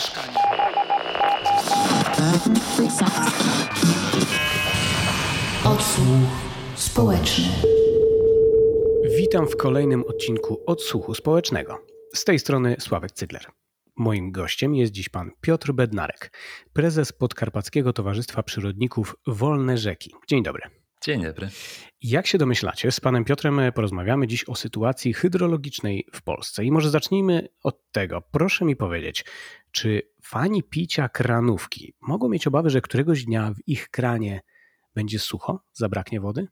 mieszkania. 0.00 0.40
Odsłuch 5.64 6.28
społeczny. 6.74 7.48
Witam 9.16 9.48
w 9.48 9.56
kolejnym 9.56 10.04
odcinku 10.04 10.62
Odsłuchu 10.66 11.14
Społecznego. 11.14 11.84
Z 12.14 12.24
tej 12.24 12.38
strony 12.38 12.76
Sławek 12.78 13.12
Cygler. 13.12 13.44
Moim 13.96 14.32
gościem 14.32 14.74
jest 14.74 14.92
dziś 14.92 15.08
pan 15.08 15.30
Piotr 15.40 15.72
Bednarek, 15.72 16.32
prezes 16.72 17.12
Podkarpackiego 17.12 17.92
Towarzystwa 17.92 18.42
Przyrodników 18.42 19.16
Wolne 19.26 19.78
Rzeki. 19.78 20.14
Dzień 20.28 20.42
dobry. 20.42 20.62
Dzień 21.02 21.22
dobry. 21.22 21.48
Jak 22.02 22.26
się 22.26 22.38
domyślacie, 22.38 22.92
z 22.92 23.00
panem 23.00 23.24
Piotrem 23.24 23.60
porozmawiamy 23.74 24.26
dziś 24.26 24.48
o 24.48 24.54
sytuacji 24.54 25.12
hydrologicznej 25.12 26.06
w 26.12 26.22
Polsce. 26.22 26.64
I 26.64 26.70
może 26.70 26.90
zacznijmy 26.90 27.48
od 27.62 27.92
tego. 27.92 28.22
Proszę 28.22 28.64
mi 28.64 28.76
powiedzieć, 28.76 29.24
czy 29.72 30.02
fani 30.22 30.62
picia 30.62 31.08
kranówki 31.08 31.94
mogą 32.00 32.28
mieć 32.28 32.46
obawy, 32.46 32.70
że 32.70 32.80
któregoś 32.80 33.24
dnia 33.24 33.52
w 33.54 33.68
ich 33.68 33.88
kranie 33.88 34.40
będzie 34.94 35.18
sucho, 35.18 35.64
zabraknie 35.72 36.20
wody? 36.20 36.48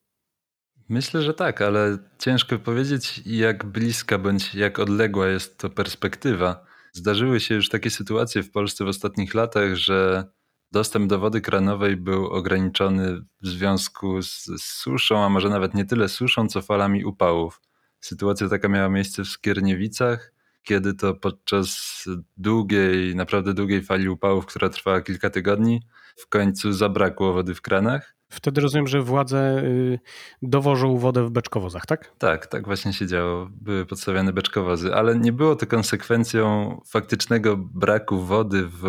Myślę, 0.88 1.22
że 1.22 1.34
tak, 1.34 1.62
ale 1.62 1.98
ciężko 2.18 2.58
powiedzieć, 2.58 3.22
jak 3.26 3.66
bliska 3.66 4.18
bądź 4.18 4.54
jak 4.54 4.78
odległa 4.78 5.28
jest 5.28 5.58
to 5.58 5.70
perspektywa. 5.70 6.66
Zdarzyły 6.92 7.40
się 7.40 7.54
już 7.54 7.68
takie 7.68 7.90
sytuacje 7.90 8.42
w 8.42 8.50
Polsce 8.50 8.84
w 8.84 8.88
ostatnich 8.88 9.34
latach, 9.34 9.74
że 9.74 10.24
dostęp 10.72 11.06
do 11.06 11.18
wody 11.18 11.40
kranowej 11.40 11.96
był 11.96 12.26
ograniczony 12.26 13.20
w 13.40 13.46
związku 13.48 14.22
z, 14.22 14.46
suszą, 14.58 15.24
a 15.24 15.28
może 15.28 15.48
nawet 15.48 15.74
nie 15.74 15.84
tyle 15.84 16.08
suszą, 16.08 16.48
co 16.48 16.62
falami 16.62 17.04
upałów. 17.04 17.60
Sytuacja 18.00 18.48
taka 18.48 18.68
miała 18.68 18.88
miejsce 18.88 19.24
w 19.24 19.28
Skierniewicach, 19.28 20.32
kiedy 20.62 20.94
to 20.94 21.14
podczas 21.14 22.04
długiej, 22.36 23.16
naprawdę 23.16 23.54
długiej 23.54 23.82
fali 23.82 24.08
upałów, 24.08 24.46
która 24.46 24.68
trwała 24.68 25.00
kilka 25.00 25.30
tygodni, 25.30 25.82
w 26.16 26.28
końcu 26.28 26.72
zabrakło 26.72 27.32
wody 27.32 27.54
w 27.54 27.62
kranach. 27.62 28.18
Wtedy 28.30 28.60
rozumiem, 28.60 28.86
że 28.86 29.02
władze 29.02 29.62
y, 29.64 29.98
dowożą 30.42 30.98
wodę 30.98 31.24
w 31.24 31.30
beczkowozach, 31.30 31.86
tak? 31.86 32.12
Tak, 32.18 32.46
tak 32.46 32.66
właśnie 32.66 32.92
się 32.92 33.06
działo. 33.06 33.48
Były 33.50 33.86
podstawiane 33.86 34.32
beczkowozy, 34.32 34.94
ale 34.94 35.18
nie 35.18 35.32
było 35.32 35.56
to 35.56 35.66
konsekwencją 35.66 36.80
faktycznego 36.86 37.56
braku 37.56 38.20
wody 38.20 38.68
w 38.68 38.82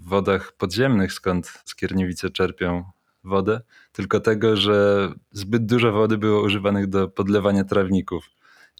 wodach 0.00 0.52
podziemnych, 0.52 1.12
skąd 1.12 1.62
skierniewice 1.64 2.30
czerpią 2.30 2.84
wodę, 3.24 3.60
tylko 3.92 4.20
tego, 4.20 4.56
że 4.56 5.08
zbyt 5.30 5.66
dużo 5.66 5.92
wody 5.92 6.18
było 6.18 6.42
używanych 6.42 6.86
do 6.86 7.08
podlewania 7.08 7.64
trawników 7.64 8.30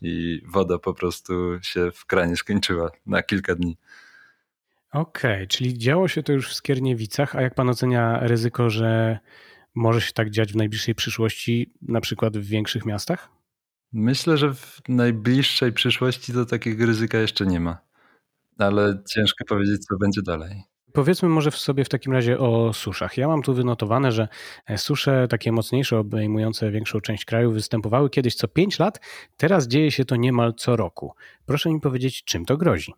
i 0.02 0.42
woda 0.48 0.78
po 0.78 0.94
prostu 0.94 1.32
się 1.62 1.90
w 1.90 2.06
kranie 2.06 2.36
skończyła 2.36 2.90
na 3.06 3.22
kilka 3.22 3.54
dni. 3.54 3.78
Okej, 4.92 5.34
okay, 5.34 5.46
czyli 5.46 5.78
działo 5.78 6.08
się 6.08 6.22
to 6.22 6.32
już 6.32 6.48
w 6.48 6.54
Skierniewicach, 6.54 7.36
a 7.36 7.42
jak 7.42 7.54
pan 7.54 7.68
ocenia 7.68 8.20
ryzyko, 8.20 8.70
że 8.70 9.18
może 9.74 10.00
się 10.00 10.12
tak 10.12 10.30
dziać 10.30 10.52
w 10.52 10.56
najbliższej 10.56 10.94
przyszłości, 10.94 11.72
na 11.82 12.00
przykład 12.00 12.38
w 12.38 12.44
większych 12.44 12.86
miastach? 12.86 13.28
Myślę, 13.92 14.36
że 14.36 14.54
w 14.54 14.80
najbliższej 14.88 15.72
przyszłości 15.72 16.32
to 16.32 16.44
takiego 16.46 16.86
ryzyka 16.86 17.18
jeszcze 17.18 17.46
nie 17.46 17.60
ma, 17.60 17.78
ale 18.58 19.02
ciężko 19.08 19.44
powiedzieć, 19.44 19.84
co 19.86 19.96
będzie 19.96 20.22
dalej. 20.22 20.62
Powiedzmy 20.92 21.28
może 21.28 21.50
w 21.50 21.56
sobie 21.56 21.84
w 21.84 21.88
takim 21.88 22.12
razie 22.12 22.38
o 22.38 22.72
suszach. 22.72 23.16
Ja 23.16 23.28
mam 23.28 23.42
tu 23.42 23.54
wynotowane, 23.54 24.12
że 24.12 24.28
susze 24.76 25.28
takie 25.28 25.52
mocniejsze, 25.52 25.98
obejmujące 25.98 26.70
większą 26.70 27.00
część 27.00 27.24
kraju, 27.24 27.52
występowały 27.52 28.10
kiedyś 28.10 28.34
co 28.34 28.48
5 28.48 28.78
lat, 28.78 29.00
teraz 29.36 29.68
dzieje 29.68 29.90
się 29.90 30.04
to 30.04 30.16
niemal 30.16 30.54
co 30.54 30.76
roku. 30.76 31.12
Proszę 31.46 31.70
mi 31.70 31.80
powiedzieć, 31.80 32.24
czym 32.24 32.44
to 32.44 32.56
grozi? 32.56 32.94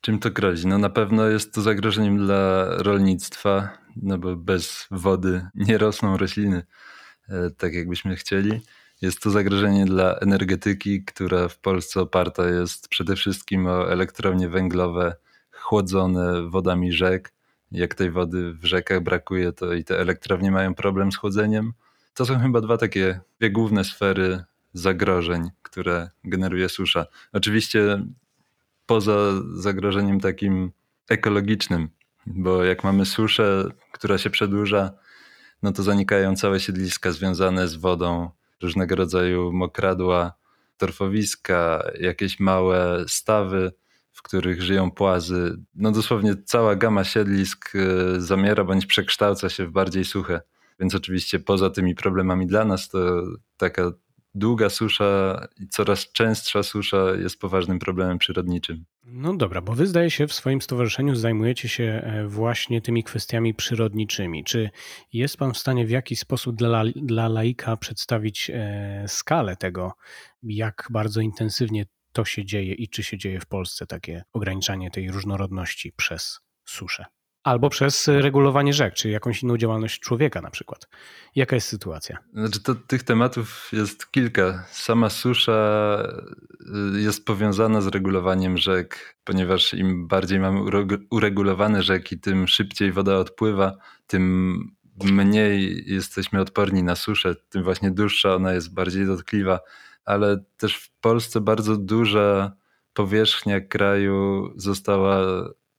Czym 0.00 0.18
to 0.18 0.30
grozi? 0.30 0.66
No 0.66 0.78
na 0.78 0.90
pewno 0.90 1.26
jest 1.26 1.54
to 1.54 1.60
zagrożeniem 1.60 2.18
dla 2.18 2.66
rolnictwa, 2.82 3.78
no 3.96 4.18
bo 4.18 4.36
bez 4.36 4.86
wody 4.90 5.46
nie 5.54 5.78
rosną 5.78 6.16
rośliny 6.16 6.62
e, 7.28 7.50
tak 7.50 7.74
jakbyśmy 7.74 8.16
chcieli. 8.16 8.60
Jest 9.02 9.20
to 9.20 9.30
zagrożenie 9.30 9.84
dla 9.84 10.14
energetyki, 10.14 11.04
która 11.04 11.48
w 11.48 11.58
Polsce 11.58 12.00
oparta 12.00 12.48
jest 12.48 12.88
przede 12.88 13.16
wszystkim 13.16 13.66
o 13.66 13.92
elektrownie 13.92 14.48
węglowe 14.48 15.16
chłodzone 15.60 16.50
wodami 16.50 16.92
rzek. 16.92 17.32
Jak 17.72 17.94
tej 17.94 18.10
wody 18.10 18.52
w 18.52 18.64
rzekach 18.64 19.02
brakuje, 19.02 19.52
to 19.52 19.74
i 19.74 19.84
te 19.84 20.00
elektrownie 20.00 20.50
mają 20.50 20.74
problem 20.74 21.12
z 21.12 21.16
chłodzeniem. 21.16 21.72
To 22.14 22.26
są 22.26 22.38
chyba 22.38 22.60
dwa 22.60 22.76
takie 22.76 23.20
dwie 23.38 23.50
główne 23.50 23.84
sfery 23.84 24.44
zagrożeń, 24.72 25.50
które 25.62 26.10
generuje 26.24 26.68
susza. 26.68 27.06
Oczywiście 27.32 28.04
poza 28.86 29.16
zagrożeniem 29.54 30.20
takim 30.20 30.72
ekologicznym, 31.08 31.88
bo 32.26 32.64
jak 32.64 32.84
mamy 32.84 33.06
suszę, 33.06 33.64
która 33.92 34.18
się 34.18 34.30
przedłuża, 34.30 34.92
no 35.62 35.72
to 35.72 35.82
zanikają 35.82 36.36
całe 36.36 36.60
siedliska 36.60 37.12
związane 37.12 37.68
z 37.68 37.76
wodą, 37.76 38.30
różnego 38.62 38.96
rodzaju 38.96 39.52
mokradła, 39.52 40.32
torfowiska, 40.76 41.82
jakieś 42.00 42.40
małe 42.40 43.04
stawy, 43.08 43.72
w 44.12 44.22
których 44.22 44.62
żyją 44.62 44.90
płazy. 44.90 45.56
No 45.74 45.92
dosłownie 45.92 46.34
cała 46.44 46.76
gama 46.76 47.04
siedlisk 47.04 47.72
e, 47.74 48.20
zamiera 48.20 48.64
bądź 48.64 48.86
przekształca 48.86 49.48
się 49.48 49.66
w 49.66 49.70
bardziej 49.70 50.04
suche. 50.04 50.40
Więc 50.80 50.94
oczywiście 50.94 51.38
poza 51.38 51.70
tymi 51.70 51.94
problemami 51.94 52.46
dla 52.46 52.64
nas, 52.64 52.88
to 52.88 53.22
taka 53.56 53.92
długa 54.34 54.68
susza 54.68 55.46
i 55.60 55.68
coraz 55.68 56.12
częstsza 56.12 56.62
susza 56.62 57.10
jest 57.18 57.38
poważnym 57.40 57.78
problemem 57.78 58.18
przyrodniczym. 58.18 58.84
No 59.04 59.36
dobra, 59.36 59.60
bo 59.60 59.72
wy 59.72 59.86
zdaje 59.86 60.10
się 60.10 60.26
w 60.26 60.32
swoim 60.32 60.62
stowarzyszeniu 60.62 61.14
zajmujecie 61.14 61.68
się 61.68 61.84
e, 61.84 62.26
właśnie 62.26 62.80
tymi 62.80 63.04
kwestiami 63.04 63.54
przyrodniczymi. 63.54 64.44
Czy 64.44 64.70
jest 65.12 65.36
pan 65.36 65.52
w 65.54 65.58
stanie 65.58 65.86
w 65.86 65.90
jakiś 65.90 66.18
sposób 66.18 66.56
dla, 66.56 66.82
dla 66.96 67.28
laika 67.28 67.76
przedstawić 67.76 68.50
e, 68.54 69.04
skalę 69.08 69.56
tego, 69.56 69.92
jak 70.42 70.88
bardzo 70.90 71.20
intensywnie 71.20 71.86
to 72.12 72.24
się 72.24 72.44
dzieje 72.44 72.74
i 72.74 72.88
czy 72.88 73.02
się 73.02 73.18
dzieje 73.18 73.40
w 73.40 73.46
Polsce 73.46 73.86
takie 73.86 74.22
ograniczanie 74.32 74.90
tej 74.90 75.10
różnorodności 75.10 75.92
przez 75.92 76.40
suszę? 76.64 77.04
Albo 77.42 77.70
przez 77.70 78.08
regulowanie 78.08 78.72
rzek, 78.72 78.94
czy 78.94 79.10
jakąś 79.10 79.42
inną 79.42 79.56
działalność 79.56 80.00
człowieka 80.00 80.40
na 80.40 80.50
przykład. 80.50 80.88
Jaka 81.34 81.56
jest 81.56 81.68
sytuacja? 81.68 82.18
Znaczy 82.32 82.62
to, 82.62 82.74
tych 82.74 83.02
tematów 83.02 83.68
jest 83.72 84.10
kilka. 84.10 84.64
Sama 84.70 85.10
susza 85.10 86.02
y, 86.96 87.00
jest 87.00 87.24
powiązana 87.24 87.80
z 87.80 87.86
regulowaniem 87.86 88.58
rzek, 88.58 89.18
ponieważ 89.24 89.74
im 89.74 90.08
bardziej 90.08 90.40
mamy 90.40 90.60
uregulowane 91.10 91.82
rzeki, 91.82 92.20
tym 92.20 92.48
szybciej 92.48 92.92
woda 92.92 93.16
odpływa, 93.16 93.76
tym 94.06 94.56
mniej 95.04 95.84
jesteśmy 95.86 96.40
odporni 96.40 96.82
na 96.82 96.96
suszę, 96.96 97.34
tym 97.48 97.62
właśnie 97.62 97.90
dłuższa 97.90 98.34
ona 98.34 98.52
jest 98.52 98.74
bardziej 98.74 99.06
dotkliwa, 99.06 99.60
ale 100.04 100.44
też 100.56 100.76
w 100.76 100.90
Polsce 101.00 101.40
bardzo 101.40 101.76
duża 101.76 102.52
powierzchnia 102.92 103.60
kraju 103.60 104.52
została 104.56 105.24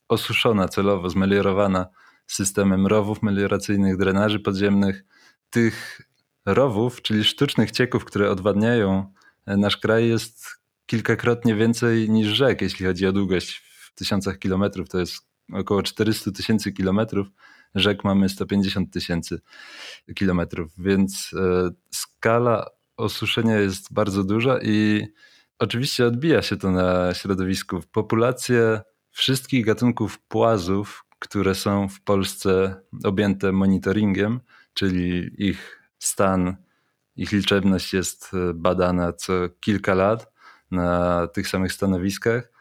osuszona 0.08 0.68
celowo, 0.68 1.10
zmeliorowana 1.10 1.86
systemem 2.26 2.86
rowów 2.86 3.22
melioracyjnych, 3.22 3.96
drenaży 3.96 4.40
podziemnych. 4.40 5.04
Tych 5.50 6.00
rowów, 6.46 7.02
czyli 7.02 7.24
sztucznych 7.24 7.70
cieków, 7.70 8.04
które 8.04 8.30
odwadniają 8.30 9.12
e, 9.46 9.56
nasz 9.56 9.76
kraj, 9.76 10.08
jest 10.08 10.46
kilkakrotnie 10.86 11.54
więcej 11.54 12.10
niż 12.10 12.28
rzek, 12.28 12.62
jeśli 12.62 12.86
chodzi 12.86 13.06
o 13.06 13.12
długość 13.12 13.56
w 13.56 13.94
tysiącach 13.94 14.38
kilometrów. 14.38 14.88
To 14.88 14.98
jest 14.98 15.16
około 15.52 15.82
400 15.82 16.32
tysięcy 16.32 16.72
kilometrów. 16.72 17.26
Rzek 17.74 18.04
mamy 18.04 18.28
150 18.28 18.92
tysięcy 18.92 19.40
kilometrów, 20.14 20.72
więc 20.78 21.30
e, 21.36 21.70
skala 21.90 22.66
osuszenia 22.96 23.56
jest 23.56 23.92
bardzo 23.92 24.24
duża 24.24 24.58
i 24.62 25.06
oczywiście 25.58 26.06
odbija 26.06 26.42
się 26.42 26.56
to 26.56 26.70
na 26.70 27.14
środowisku. 27.14 27.80
Populacje 27.92 28.80
wszystkich 29.10 29.64
gatunków 29.64 30.18
płazów, 30.18 31.04
które 31.18 31.54
są 31.54 31.88
w 31.88 32.00
Polsce 32.00 32.74
objęte 33.04 33.52
monitoringiem, 33.52 34.40
czyli 34.74 35.30
ich 35.48 35.82
stan, 35.98 36.56
ich 37.16 37.32
liczebność 37.32 37.94
jest 37.94 38.30
e, 38.34 38.54
badana 38.54 39.12
co 39.12 39.32
kilka 39.60 39.94
lat 39.94 40.32
na 40.70 41.26
tych 41.26 41.48
samych 41.48 41.72
stanowiskach. 41.72 42.52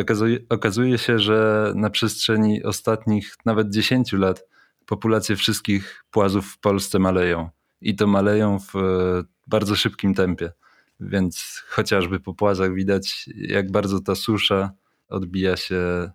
Okazuje, 0.00 0.38
okazuje 0.48 0.98
się, 0.98 1.18
że 1.18 1.72
na 1.76 1.90
przestrzeni 1.90 2.64
ostatnich 2.64 3.34
nawet 3.44 3.70
10 3.70 4.12
lat 4.12 4.44
populacje 4.86 5.36
wszystkich 5.36 6.04
płazów 6.10 6.46
w 6.46 6.58
Polsce 6.58 6.98
maleją. 6.98 7.50
I 7.80 7.96
to 7.96 8.06
maleją 8.06 8.58
w 8.58 8.76
e, 8.76 9.37
bardzo 9.48 9.76
szybkim 9.76 10.14
tempie. 10.14 10.52
Więc 11.00 11.62
chociażby 11.68 12.20
po 12.20 12.34
płazach 12.34 12.74
widać, 12.74 13.28
jak 13.36 13.70
bardzo 13.70 14.00
ta 14.00 14.14
susza 14.14 14.70
odbija 15.08 15.56
się 15.56 16.10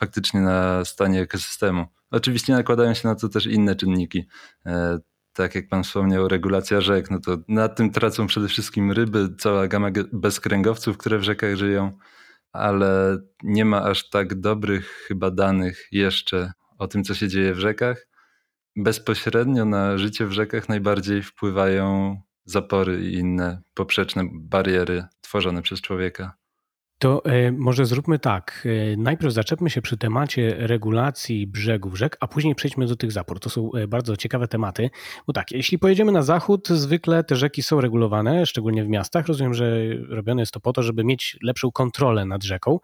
faktycznie 0.00 0.40
na 0.40 0.84
stanie 0.84 1.20
ekosystemu. 1.20 1.86
Oczywiście 2.10 2.52
nakładają 2.52 2.94
się 2.94 3.08
na 3.08 3.14
to 3.14 3.28
też 3.28 3.46
inne 3.46 3.76
czynniki. 3.76 4.26
E, 4.66 4.98
tak 5.32 5.54
jak 5.54 5.68
pan 5.68 5.82
wspomniał, 5.82 6.28
regulacja 6.28 6.80
rzek, 6.80 7.10
no 7.10 7.20
to 7.20 7.38
na 7.48 7.68
tym 7.68 7.90
tracą 7.90 8.26
przede 8.26 8.48
wszystkim 8.48 8.92
ryby, 8.92 9.28
cała 9.38 9.68
gama 9.68 9.88
bezkręgowców, 10.12 10.98
które 10.98 11.18
w 11.18 11.22
rzekach 11.22 11.56
żyją. 11.56 11.98
ale 12.52 13.18
nie 13.42 13.64
ma 13.64 13.82
aż 13.82 14.10
tak 14.10 14.40
dobrych 14.40 15.04
chyba 15.08 15.30
danych 15.30 15.88
jeszcze 15.92 16.52
o 16.78 16.88
tym, 16.88 17.04
co 17.04 17.14
się 17.14 17.28
dzieje 17.28 17.54
w 17.54 17.58
rzekach. 17.58 18.06
Bezpośrednio 18.76 19.64
na 19.64 19.98
życie 19.98 20.26
w 20.26 20.32
rzekach 20.32 20.68
najbardziej 20.68 21.22
wpływają 21.22 22.16
zapory 22.44 23.10
i 23.10 23.14
inne 23.14 23.62
poprzeczne 23.74 24.22
bariery 24.32 25.04
tworzone 25.20 25.62
przez 25.62 25.80
człowieka. 25.80 26.42
To 27.02 27.24
e, 27.24 27.52
może 27.52 27.86
zróbmy 27.86 28.18
tak. 28.18 28.68
E, 28.92 28.96
najpierw 28.96 29.32
zaczepmy 29.32 29.70
się 29.70 29.82
przy 29.82 29.96
temacie 29.96 30.54
regulacji 30.58 31.46
brzegów 31.46 31.98
rzek, 31.98 32.16
a 32.20 32.28
później 32.28 32.54
przejdźmy 32.54 32.86
do 32.86 32.96
tych 32.96 33.12
zapór. 33.12 33.40
To 33.40 33.50
są 33.50 33.72
e, 33.72 33.88
bardzo 33.88 34.16
ciekawe 34.16 34.48
tematy. 34.48 34.90
Bo 35.26 35.32
tak, 35.32 35.50
jeśli 35.50 35.78
pojedziemy 35.78 36.12
na 36.12 36.22
zachód, 36.22 36.68
zwykle 36.68 37.24
te 37.24 37.36
rzeki 37.36 37.62
są 37.62 37.80
regulowane, 37.80 38.46
szczególnie 38.46 38.84
w 38.84 38.88
miastach. 38.88 39.26
Rozumiem, 39.26 39.54
że 39.54 39.76
robione 40.08 40.42
jest 40.42 40.52
to 40.52 40.60
po 40.60 40.72
to, 40.72 40.82
żeby 40.82 41.04
mieć 41.04 41.38
lepszą 41.42 41.72
kontrolę 41.72 42.24
nad 42.24 42.44
rzeką. 42.44 42.78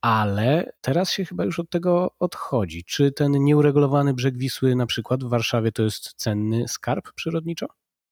Ale 0.00 0.72
teraz 0.80 1.12
się 1.12 1.24
chyba 1.24 1.44
już 1.44 1.58
od 1.58 1.70
tego 1.70 2.14
odchodzi. 2.18 2.84
Czy 2.84 3.12
ten 3.12 3.32
nieuregulowany 3.32 4.14
brzeg 4.14 4.38
Wisły, 4.38 4.74
na 4.74 4.86
przykład 4.86 5.24
w 5.24 5.28
Warszawie, 5.28 5.72
to 5.72 5.82
jest 5.82 6.14
cenny 6.16 6.68
skarb 6.68 7.12
przyrodniczo? 7.14 7.66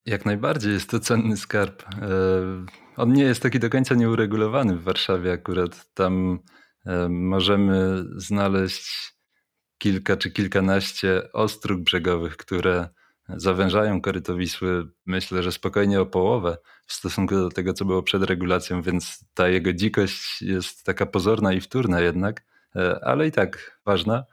Jak 0.07 0.27
najbardziej 0.27 0.73
jest 0.73 0.91
to 0.91 1.01
cenny 1.01 1.37
skarb. 1.37 1.83
E, 1.83 1.87
on 2.97 3.13
nie 3.13 3.23
jest 3.23 3.43
taki 3.43 3.59
do 3.59 3.71
końca 3.71 3.95
nieuregulowany 3.95 4.77
w 4.77 4.83
Warszawie 4.83 5.33
akurat. 5.33 5.95
Tam 5.95 6.39
e, 6.87 7.09
możemy 7.09 8.05
znaleźć 8.17 9.15
kilka 9.79 10.17
czy 10.17 10.31
kilkanaście 10.31 11.33
ostróg 11.33 11.81
brzegowych, 11.81 12.37
które 12.37 12.89
zawężają 13.29 14.01
koryto 14.01 14.37
Wisły, 14.37 14.89
myślę, 15.07 15.43
że 15.43 15.53
spokojnie 15.53 16.01
o 16.01 16.07
połowę 16.07 16.57
w 16.87 16.93
stosunku 16.93 17.35
do 17.35 17.49
tego, 17.49 17.73
co 17.73 17.85
było 17.85 18.03
przed 18.03 18.23
regulacją, 18.23 18.83
więc 18.83 19.25
ta 19.35 19.49
jego 19.49 19.73
dzikość 19.73 20.43
jest 20.43 20.85
taka 20.85 21.07
pozorna 21.07 21.53
i 21.53 21.61
wtórna 21.61 22.01
jednak, 22.01 22.45
e, 22.77 23.05
ale 23.05 23.27
i 23.27 23.33
tak 23.33 23.81
ważna. 23.87 24.25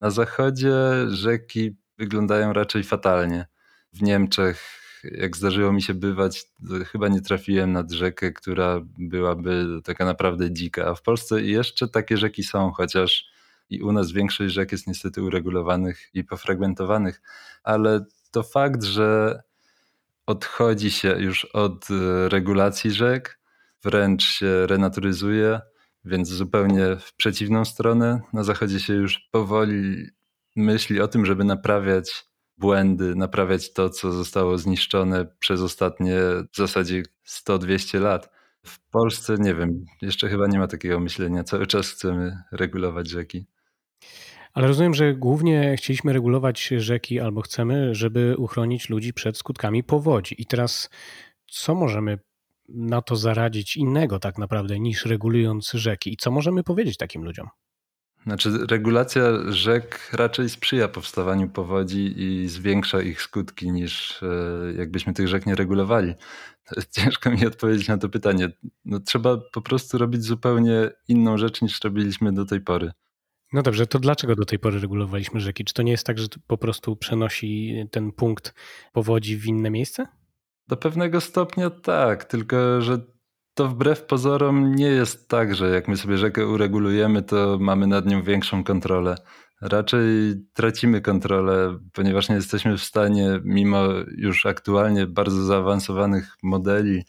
Na 0.00 0.10
zachodzie 0.10 0.74
rzeki 1.08 1.76
wyglądają 1.98 2.52
raczej 2.52 2.84
fatalnie. 2.84 3.46
W 3.92 4.02
Niemczech 4.02 4.87
jak 5.04 5.36
zdarzyło 5.36 5.72
mi 5.72 5.82
się 5.82 5.94
bywać, 5.94 6.44
chyba 6.86 7.08
nie 7.08 7.20
trafiłem 7.20 7.72
nad 7.72 7.92
rzekę, 7.92 8.32
która 8.32 8.80
byłaby 8.98 9.66
taka 9.84 10.04
naprawdę 10.04 10.52
dzika. 10.52 10.86
A 10.86 10.94
w 10.94 11.02
Polsce 11.02 11.42
jeszcze 11.42 11.88
takie 11.88 12.16
rzeki 12.16 12.42
są, 12.42 12.70
chociaż 12.70 13.24
i 13.70 13.82
u 13.82 13.92
nas 13.92 14.12
większość 14.12 14.54
rzek 14.54 14.72
jest 14.72 14.86
niestety 14.86 15.22
uregulowanych 15.22 16.10
i 16.14 16.24
pofragmentowanych, 16.24 17.22
ale 17.62 18.04
to 18.30 18.42
fakt, 18.42 18.82
że 18.82 19.40
odchodzi 20.26 20.90
się 20.90 21.08
już 21.18 21.44
od 21.44 21.90
e, 21.90 22.28
regulacji 22.28 22.90
rzek, 22.90 23.38
wręcz 23.84 24.24
się 24.24 24.66
renaturyzuje, 24.66 25.60
więc 26.04 26.28
zupełnie 26.28 26.96
w 27.00 27.14
przeciwną 27.14 27.64
stronę. 27.64 28.20
Na 28.32 28.44
zachodzie 28.44 28.80
się 28.80 28.94
już 28.94 29.28
powoli 29.30 30.06
myśli 30.56 31.00
o 31.00 31.08
tym, 31.08 31.26
żeby 31.26 31.44
naprawiać 31.44 32.27
błędy, 32.58 33.14
naprawiać 33.14 33.72
to, 33.72 33.90
co 33.90 34.12
zostało 34.12 34.58
zniszczone 34.58 35.26
przez 35.38 35.60
ostatnie 35.60 36.16
w 36.52 36.56
zasadzie 36.56 37.02
100-200 37.26 38.00
lat. 38.00 38.30
W 38.66 38.90
Polsce 38.90 39.34
nie 39.38 39.54
wiem, 39.54 39.84
jeszcze 40.02 40.28
chyba 40.28 40.46
nie 40.46 40.58
ma 40.58 40.66
takiego 40.66 41.00
myślenia. 41.00 41.44
Cały 41.44 41.66
czas 41.66 41.90
chcemy 41.90 42.42
regulować 42.52 43.08
rzeki. 43.08 43.46
Ale 44.52 44.66
rozumiem, 44.66 44.94
że 44.94 45.14
głównie 45.14 45.76
chcieliśmy 45.76 46.12
regulować 46.12 46.68
rzeki 46.76 47.20
albo 47.20 47.40
chcemy, 47.40 47.94
żeby 47.94 48.34
uchronić 48.38 48.88
ludzi 48.88 49.12
przed 49.12 49.38
skutkami 49.38 49.84
powodzi. 49.84 50.42
I 50.42 50.46
teraz 50.46 50.90
co 51.50 51.74
możemy 51.74 52.18
na 52.68 53.02
to 53.02 53.16
zaradzić 53.16 53.76
innego 53.76 54.18
tak 54.18 54.38
naprawdę 54.38 54.80
niż 54.80 55.06
regulując 55.06 55.70
rzeki? 55.70 56.12
I 56.12 56.16
co 56.16 56.30
możemy 56.30 56.62
powiedzieć 56.62 56.96
takim 56.96 57.24
ludziom? 57.24 57.48
Znaczy, 58.22 58.66
regulacja 58.70 59.22
rzek 59.48 60.10
raczej 60.12 60.48
sprzyja 60.48 60.88
powstawaniu 60.88 61.48
powodzi 61.48 62.14
i 62.16 62.48
zwiększa 62.48 63.02
ich 63.02 63.22
skutki 63.22 63.72
niż 63.72 64.22
e, 64.22 64.26
jakbyśmy 64.76 65.14
tych 65.14 65.28
rzek 65.28 65.46
nie 65.46 65.54
regulowali. 65.54 66.14
Ciężko 66.96 67.30
mi 67.30 67.46
odpowiedzieć 67.46 67.88
na 67.88 67.98
to 67.98 68.08
pytanie. 68.08 68.50
No, 68.84 69.00
trzeba 69.00 69.36
po 69.52 69.62
prostu 69.62 69.98
robić 69.98 70.22
zupełnie 70.22 70.90
inną 71.08 71.38
rzecz 71.38 71.62
niż 71.62 71.80
robiliśmy 71.84 72.32
do 72.32 72.44
tej 72.44 72.60
pory. 72.60 72.92
No 73.52 73.62
dobrze, 73.62 73.86
to 73.86 73.98
dlaczego 73.98 74.34
do 74.36 74.44
tej 74.44 74.58
pory 74.58 74.80
regulowaliśmy 74.80 75.40
rzeki? 75.40 75.64
Czy 75.64 75.74
to 75.74 75.82
nie 75.82 75.92
jest 75.92 76.06
tak, 76.06 76.18
że 76.18 76.26
po 76.46 76.58
prostu 76.58 76.96
przenosi 76.96 77.74
ten 77.90 78.12
punkt 78.12 78.54
powodzi 78.92 79.36
w 79.36 79.46
inne 79.46 79.70
miejsce? 79.70 80.06
Do 80.68 80.76
pewnego 80.76 81.20
stopnia 81.20 81.70
tak, 81.70 82.24
tylko 82.24 82.82
że 82.82 82.98
to 83.58 83.68
wbrew 83.68 84.02
pozorom 84.02 84.74
nie 84.74 84.86
jest 84.86 85.28
tak, 85.28 85.54
że 85.54 85.70
jak 85.70 85.88
my 85.88 85.96
sobie 85.96 86.18
rzekę 86.18 86.46
uregulujemy, 86.46 87.22
to 87.22 87.58
mamy 87.60 87.86
nad 87.86 88.06
nią 88.06 88.22
większą 88.22 88.64
kontrolę. 88.64 89.14
Raczej 89.60 90.34
tracimy 90.54 91.00
kontrolę, 91.00 91.78
ponieważ 91.92 92.28
nie 92.28 92.34
jesteśmy 92.34 92.76
w 92.76 92.82
stanie, 92.82 93.40
mimo 93.44 93.84
już 94.16 94.46
aktualnie 94.46 95.06
bardzo 95.06 95.44
zaawansowanych 95.44 96.36
modeli, 96.42 97.02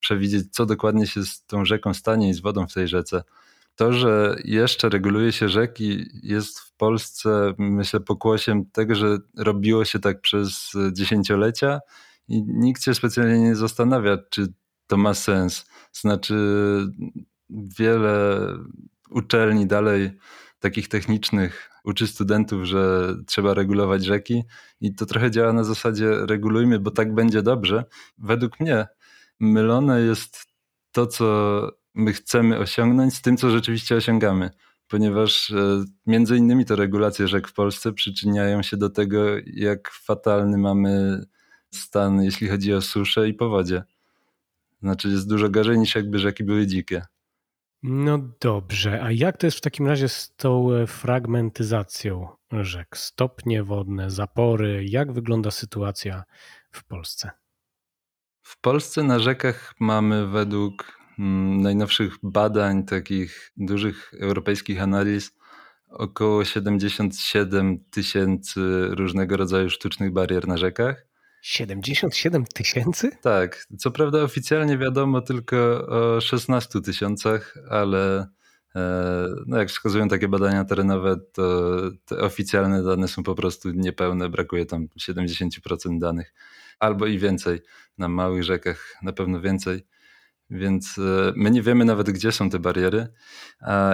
przewidzieć, 0.00 0.44
co 0.50 0.66
dokładnie 0.66 1.06
się 1.06 1.22
z 1.22 1.46
tą 1.46 1.64
rzeką 1.64 1.94
stanie 1.94 2.28
i 2.28 2.34
z 2.34 2.40
wodą 2.40 2.66
w 2.66 2.74
tej 2.74 2.88
rzece. 2.88 3.22
To, 3.76 3.92
że 3.92 4.36
jeszcze 4.44 4.88
reguluje 4.88 5.32
się 5.32 5.48
rzeki, 5.48 6.04
jest 6.22 6.60
w 6.60 6.72
Polsce, 6.76 7.54
myślę, 7.58 8.00
pokłosiem 8.00 8.64
tego, 8.72 8.94
że 8.94 9.18
robiło 9.36 9.84
się 9.84 9.98
tak 9.98 10.20
przez 10.20 10.72
dziesięciolecia 10.92 11.80
i 12.28 12.42
nikt 12.42 12.84
się 12.84 12.94
specjalnie 12.94 13.38
nie 13.38 13.56
zastanawia, 13.56 14.18
czy 14.30 14.46
to 14.86 14.96
ma 14.96 15.14
sens. 15.14 15.66
Znaczy, 15.92 16.36
wiele 17.50 18.40
uczelni 19.10 19.66
dalej 19.66 20.10
takich 20.58 20.88
technicznych 20.88 21.70
uczy 21.84 22.06
studentów, 22.06 22.64
że 22.64 23.14
trzeba 23.26 23.54
regulować 23.54 24.04
rzeki 24.04 24.44
i 24.80 24.94
to 24.94 25.06
trochę 25.06 25.30
działa 25.30 25.52
na 25.52 25.64
zasadzie 25.64 26.10
regulujmy, 26.26 26.78
bo 26.78 26.90
tak 26.90 27.14
będzie 27.14 27.42
dobrze. 27.42 27.84
Według 28.18 28.60
mnie 28.60 28.86
mylone 29.40 30.00
jest 30.00 30.46
to, 30.92 31.06
co 31.06 31.26
my 31.94 32.12
chcemy 32.12 32.58
osiągnąć 32.58 33.14
z 33.14 33.22
tym, 33.22 33.36
co 33.36 33.50
rzeczywiście 33.50 33.96
osiągamy. 33.96 34.50
Ponieważ 34.88 35.50
e, 35.50 35.84
między 36.06 36.36
innymi 36.36 36.64
te 36.64 36.76
regulacje 36.76 37.28
rzek 37.28 37.48
w 37.48 37.52
Polsce 37.52 37.92
przyczyniają 37.92 38.62
się 38.62 38.76
do 38.76 38.90
tego, 38.90 39.18
jak 39.46 39.90
fatalny 39.90 40.58
mamy 40.58 41.24
stan, 41.74 42.22
jeśli 42.22 42.48
chodzi 42.48 42.74
o 42.74 42.82
suszę 42.82 43.28
i 43.28 43.34
powodzie. 43.34 43.84
Znaczy 44.82 45.08
jest 45.08 45.28
dużo 45.28 45.48
gorzej 45.48 45.78
niż 45.78 45.94
jakby 45.94 46.18
rzeki 46.18 46.44
były 46.44 46.66
dzikie. 46.66 47.02
No 47.82 48.18
dobrze, 48.40 49.02
a 49.02 49.12
jak 49.12 49.36
to 49.36 49.46
jest 49.46 49.58
w 49.58 49.60
takim 49.60 49.86
razie 49.86 50.08
z 50.08 50.34
tą 50.36 50.72
e, 50.72 50.86
fragmentyzacją 50.86 52.28
rzek? 52.52 52.96
Stopnie 52.96 53.62
wodne, 53.62 54.10
zapory, 54.10 54.84
jak 54.88 55.12
wygląda 55.12 55.50
sytuacja 55.50 56.24
w 56.72 56.84
Polsce? 56.84 57.30
W 58.42 58.60
Polsce 58.60 59.02
na 59.02 59.18
rzekach 59.18 59.74
mamy 59.80 60.26
według 60.26 60.98
mm, 61.18 61.62
najnowszych 61.62 62.16
badań, 62.22 62.84
takich 62.84 63.52
dużych 63.56 64.12
europejskich 64.20 64.82
analiz, 64.82 65.32
około 65.88 66.44
77 66.44 67.84
tysięcy 67.90 68.60
różnego 68.90 69.36
rodzaju 69.36 69.70
sztucznych 69.70 70.12
barier 70.12 70.48
na 70.48 70.56
rzekach. 70.56 71.06
77 71.46 72.44
tysięcy? 72.46 73.10
Tak, 73.22 73.66
co 73.78 73.90
prawda 73.90 74.22
oficjalnie 74.22 74.78
wiadomo 74.78 75.20
tylko 75.20 75.56
o 75.88 76.20
16 76.20 76.80
tysiącach, 76.80 77.54
ale 77.70 78.28
e, 78.76 79.28
no 79.46 79.58
jak 79.58 79.68
wskazują 79.68 80.08
takie 80.08 80.28
badania 80.28 80.64
terenowe, 80.64 81.16
to 81.32 81.72
te 82.04 82.18
oficjalne 82.18 82.82
dane 82.82 83.08
są 83.08 83.22
po 83.22 83.34
prostu 83.34 83.70
niepełne, 83.70 84.28
brakuje 84.28 84.66
tam 84.66 84.88
70% 85.00 85.98
danych, 85.98 86.34
albo 86.78 87.06
i 87.06 87.18
więcej. 87.18 87.60
Na 87.98 88.08
małych 88.08 88.44
rzekach 88.44 88.96
na 89.02 89.12
pewno 89.12 89.40
więcej. 89.40 89.86
Więc 90.50 90.98
e, 90.98 91.32
my 91.36 91.50
nie 91.50 91.62
wiemy 91.62 91.84
nawet, 91.84 92.10
gdzie 92.10 92.32
są 92.32 92.50
te 92.50 92.58
bariery. 92.58 93.06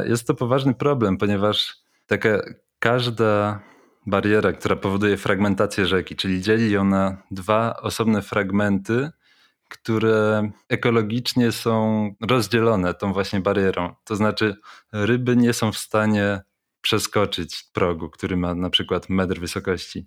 Jest 0.04 0.26
to 0.26 0.34
poważny 0.34 0.74
problem, 0.74 1.16
ponieważ 1.16 1.76
taka 2.06 2.42
każda 2.78 3.60
bariera, 4.06 4.52
która 4.52 4.76
powoduje 4.76 5.16
fragmentację 5.16 5.86
rzeki, 5.86 6.16
czyli 6.16 6.42
dzieli 6.42 6.70
ją 6.70 6.84
na 6.84 7.22
dwa 7.30 7.76
osobne 7.76 8.22
fragmenty, 8.22 9.10
które 9.68 10.50
ekologicznie 10.68 11.52
są 11.52 12.10
rozdzielone 12.20 12.94
tą 12.94 13.12
właśnie 13.12 13.40
barierą. 13.40 13.94
To 14.04 14.16
znaczy, 14.16 14.56
ryby 14.92 15.36
nie 15.36 15.52
są 15.52 15.72
w 15.72 15.78
stanie 15.78 16.40
przeskoczyć 16.80 17.64
progu, 17.72 18.10
który 18.10 18.36
ma 18.36 18.54
na 18.54 18.70
przykład 18.70 19.08
metr 19.08 19.40
wysokości. 19.40 20.04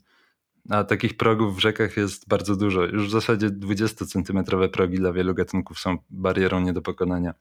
A 0.70 0.84
takich 0.84 1.18
progów 1.18 1.56
w 1.56 1.60
rzekach 1.60 1.98
jest 1.98 2.28
bardzo 2.28 2.56
dużo. 2.56 2.84
Już 2.84 3.08
w 3.08 3.12
zasadzie 3.12 3.50
20-centymetrowe 3.50 4.70
progi 4.70 4.98
dla 4.98 5.14
wielu 5.14 5.34
gatunków 5.34 5.80
są 5.80 5.98
barierą 6.10 6.60
nie 6.60 6.74
do 6.74 6.82
pokonania. 6.82 7.34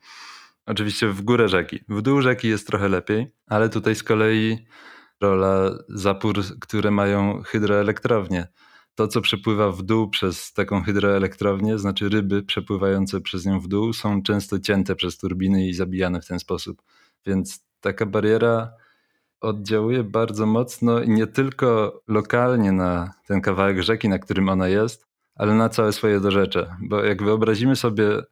Oczywiście 0.67 1.09
w 1.09 1.23
górę 1.23 1.49
rzeki. 1.49 1.81
W 1.89 2.03
dół 2.03 2.21
rzeki 2.21 2.49
jest 2.49 2.67
trochę 2.67 2.89
lepiej, 2.89 3.33
ale 3.47 3.69
tutaj 3.69 3.95
z 3.95 4.03
kolei 4.03 4.67
rola 5.25 5.79
zapór, 5.89 6.43
które 6.61 6.91
mają 6.91 7.43
hydroelektrownie. 7.43 8.49
To, 8.95 9.09
co 9.09 9.21
przepływa 9.21 9.71
w 9.71 9.83
dół 9.83 10.11
przez 10.11 10.53
taką 10.53 10.83
hydroelektrownię, 10.83 11.79
znaczy 11.79 12.09
ryby 12.09 12.43
przepływające 12.43 13.21
przez 13.21 13.47
nią 13.47 13.61
w 13.61 13.69
dół, 13.69 13.93
są 13.93 14.23
często 14.23 14.59
cięte 14.59 14.95
przez 14.95 15.19
turbiny 15.19 15.67
i 15.67 15.75
zabijane 15.75 16.21
w 16.21 16.27
ten 16.27 16.39
sposób. 16.39 16.83
Więc 17.27 17.67
taka 17.81 18.07
bariera 18.07 18.73
oddziałuje 19.41 20.05
bardzo 20.05 20.47
mocno 20.47 21.01
i 21.01 21.09
nie 21.09 21.27
tylko 21.27 22.01
lokalnie 22.09 22.73
na 22.73 23.15
ten 23.27 23.41
kawałek 23.41 23.83
rzeki, 23.83 24.09
na 24.09 24.19
którym 24.19 24.49
ona 24.49 24.69
jest, 24.69 25.07
ale 25.35 25.55
na 25.55 25.69
całe 25.69 25.93
swoje 25.93 26.21
dorzecze. 26.21 26.77
Bo 26.81 27.05
jak 27.05 27.23
wyobrazimy 27.23 27.77
sobie 27.77 28.23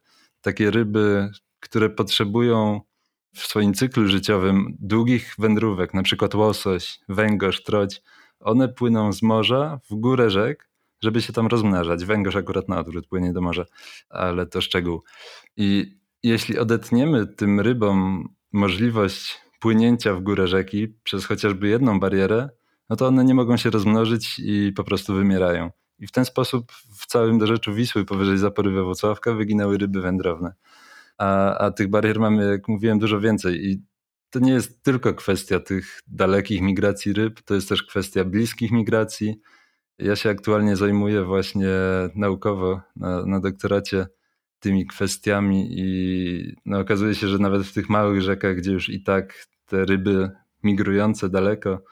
takie 0.41 0.71
ryby, 0.71 1.31
które 1.59 1.89
potrzebują 1.89 2.81
w 3.33 3.39
swoim 3.39 3.73
cyklu 3.73 4.07
życiowym 4.07 4.77
długich 4.79 5.35
wędrówek, 5.39 5.93
na 5.93 6.03
przykład 6.03 6.35
łosoś, 6.35 6.99
węgorz, 7.09 7.63
troć, 7.63 8.01
one 8.39 8.69
płyną 8.69 9.13
z 9.13 9.21
morza 9.21 9.79
w 9.89 9.95
górę 9.95 10.29
rzek, 10.29 10.69
żeby 11.01 11.21
się 11.21 11.33
tam 11.33 11.47
rozmnażać. 11.47 12.05
Węgorz 12.05 12.35
akurat 12.35 12.69
na 12.69 12.79
odwrót 12.79 13.07
płynie 13.07 13.33
do 13.33 13.41
morza, 13.41 13.65
ale 14.09 14.45
to 14.45 14.61
szczegół. 14.61 15.03
I 15.57 15.97
jeśli 16.23 16.59
odetniemy 16.59 17.27
tym 17.27 17.59
rybom 17.59 18.29
możliwość 18.51 19.41
płynięcia 19.59 20.13
w 20.13 20.21
górę 20.21 20.47
rzeki 20.47 20.87
przez 21.03 21.25
chociażby 21.25 21.67
jedną 21.67 21.99
barierę, 21.99 22.49
no 22.89 22.95
to 22.95 23.07
one 23.07 23.25
nie 23.25 23.33
mogą 23.33 23.57
się 23.57 23.69
rozmnożyć 23.69 24.39
i 24.39 24.73
po 24.75 24.83
prostu 24.83 25.13
wymierają. 25.13 25.71
I 25.99 26.07
w 26.07 26.11
ten 26.11 26.25
sposób 26.25 26.71
w 26.71 27.05
całym 27.05 27.39
dorzeczu 27.39 27.73
Wisły 27.73 28.05
powyżej 28.05 28.37
zapory 28.37 28.71
we 28.71 28.83
Włocławka 28.83 29.33
wyginęły 29.33 29.77
ryby 29.77 30.01
wędrowne. 30.01 30.53
A, 31.17 31.57
a 31.57 31.71
tych 31.71 31.89
barier 31.89 32.19
mamy, 32.19 32.51
jak 32.51 32.67
mówiłem, 32.67 32.99
dużo 32.99 33.19
więcej. 33.19 33.65
I 33.65 33.83
to 34.29 34.39
nie 34.39 34.51
jest 34.51 34.83
tylko 34.83 35.13
kwestia 35.13 35.59
tych 35.59 35.99
dalekich 36.07 36.61
migracji 36.61 37.13
ryb, 37.13 37.41
to 37.41 37.55
jest 37.55 37.69
też 37.69 37.83
kwestia 37.83 38.25
bliskich 38.25 38.71
migracji. 38.71 39.41
Ja 39.99 40.15
się 40.15 40.29
aktualnie 40.29 40.75
zajmuję 40.75 41.23
właśnie 41.23 41.69
naukowo 42.15 42.81
na, 42.95 43.25
na 43.25 43.39
doktoracie 43.39 44.07
tymi 44.59 44.87
kwestiami 44.87 45.79
i 45.79 46.55
no, 46.65 46.79
okazuje 46.79 47.15
się, 47.15 47.27
że 47.27 47.37
nawet 47.37 47.63
w 47.63 47.73
tych 47.73 47.89
małych 47.89 48.21
rzekach, 48.21 48.55
gdzie 48.55 48.71
już 48.71 48.89
i 48.89 49.03
tak 49.03 49.47
te 49.65 49.85
ryby 49.85 50.31
migrujące 50.63 51.29
daleko, 51.29 51.83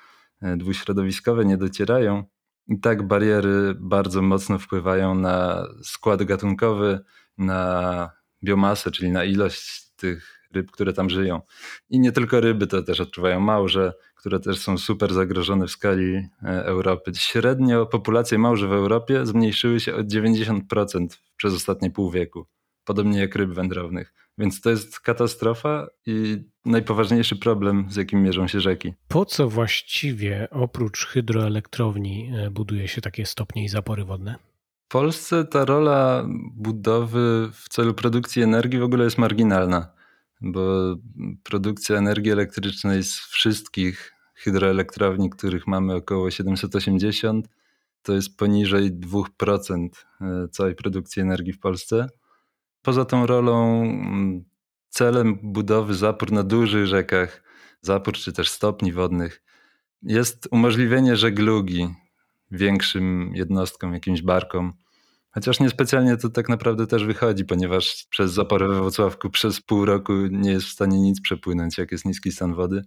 e, 0.42 0.58
dwuśrodowiskowe 0.58 1.46
nie 1.46 1.58
docierają, 1.58 2.24
i 2.68 2.80
tak 2.80 3.08
bariery 3.08 3.76
bardzo 3.80 4.22
mocno 4.22 4.60
wpływają 4.60 5.16
na 5.16 5.68
skład 5.84 6.24
gatunkowy, 6.24 7.00
na 7.38 8.10
biomasę, 8.44 8.92
czyli 8.92 9.12
na 9.12 9.24
ilość 9.24 9.92
tych 9.96 10.42
ryb, 10.54 10.72
które 10.72 10.94
tam 10.94 11.10
żyją. 11.10 11.42
I 11.90 12.00
nie 12.00 12.12
tylko 12.12 12.40
ryby 12.40 12.68
to 12.68 12.84
też 12.84 13.00
odczuwają 13.00 13.40
małże, 13.40 13.94
które 14.16 14.40
też 14.40 14.60
są 14.60 14.78
super 14.78 15.14
zagrożone 15.14 15.68
w 15.68 15.72
skali 15.72 16.16
e, 16.16 16.66
Europy. 16.66 17.12
Średnio 17.16 17.86
populacje 17.86 18.38
małży 18.38 18.68
w 18.68 18.74
Europie 18.74 19.26
zmniejszyły 19.26 19.80
się 19.80 19.96
o 19.96 20.00
90% 20.00 21.08
przez 21.38 21.54
ostatnie 21.54 21.92
pół 21.92 22.12
wieku, 22.12 22.46
podobnie 22.86 23.20
jak 23.20 23.36
ryb 23.36 23.50
wędrownych. 23.50 24.14
Więc 24.38 24.62
to 24.62 24.70
jest 24.70 25.00
katastrofa 25.00 25.88
i 26.06 26.38
najpoważniejszy 26.66 27.36
problem, 27.36 27.86
z 27.90 27.96
jakim 27.96 28.24
mierzą 28.24 28.48
się 28.48 28.60
rzeki. 28.60 28.94
Po 29.08 29.26
co 29.26 29.50
właściwie 29.50 30.48
oprócz 30.52 31.06
hydroelektrowni 31.06 32.32
e, 32.36 32.52
buduje 32.52 32.88
się 32.88 33.02
takie 33.02 33.26
stopnie 33.26 33.64
i 33.64 33.70
zapory 33.70 34.06
wodne? 34.06 34.51
W 34.92 34.94
Polsce 34.94 35.46
ta 35.46 35.66
rola 35.66 36.26
budowy 36.54 37.50
w 37.54 37.70
celu 37.70 37.94
produkcji 37.94 38.42
energii 38.42 38.80
w 38.80 38.84
ogóle 38.84 39.04
jest 39.04 39.18
marginalna, 39.18 39.94
bo 40.42 40.96
produkcja 41.44 41.98
energii 41.98 42.32
elektrycznej 42.32 43.04
z 43.04 43.20
wszystkich 43.20 44.14
hydroelektrowni, 44.36 45.30
których 45.30 45.68
mamy 45.68 45.96
około 45.96 46.32
780, 46.32 47.48
to 48.02 48.14
jest 48.14 48.38
poniżej 48.38 48.92
2% 48.92 49.90
e, 50.22 50.48
całej 50.48 50.76
produkcji 50.76 51.22
energii 51.22 51.54
w 51.54 51.60
Polsce. 51.60 52.08
Poza 52.82 53.06
tą 53.06 53.26
rolą, 53.26 53.84
mm, 53.84 54.44
celem 54.90 55.40
budowy 55.44 55.94
zapór 55.94 56.32
na 56.32 56.44
dużych 56.44 56.86
rzekach, 56.88 57.44
zapór 57.82 58.14
czy 58.14 58.34
też 58.34 58.50
stopni 58.50 58.92
wodnych, 58.92 59.44
jest 60.02 60.48
umożliwienie 60.52 61.16
żeglugi 61.16 61.88
większym 62.52 63.32
jednostkom, 63.36 63.94
jakimś 63.94 64.22
barkom. 64.22 64.74
Chociaż 65.34 65.60
niespecjalnie 65.60 66.18
to 66.18 66.30
tak 66.30 66.50
naprawdę 66.50 66.88
też 66.88 67.06
wychodzi, 67.06 67.46
ponieważ 67.46 68.06
przez 68.10 68.34
zaporę 68.34 68.68
we 68.68 68.76
Wrocławku 68.76 69.30
przez 69.30 69.62
pół 69.62 69.86
roku 69.86 70.14
nie 70.32 70.52
jest 70.52 70.66
w 70.66 70.72
stanie 70.72 71.02
nic 71.02 71.22
przepłynąć, 71.22 71.78
jak 71.78 71.92
jest 71.92 72.06
niski 72.06 72.32
stan 72.32 72.54
wody, 72.54 72.84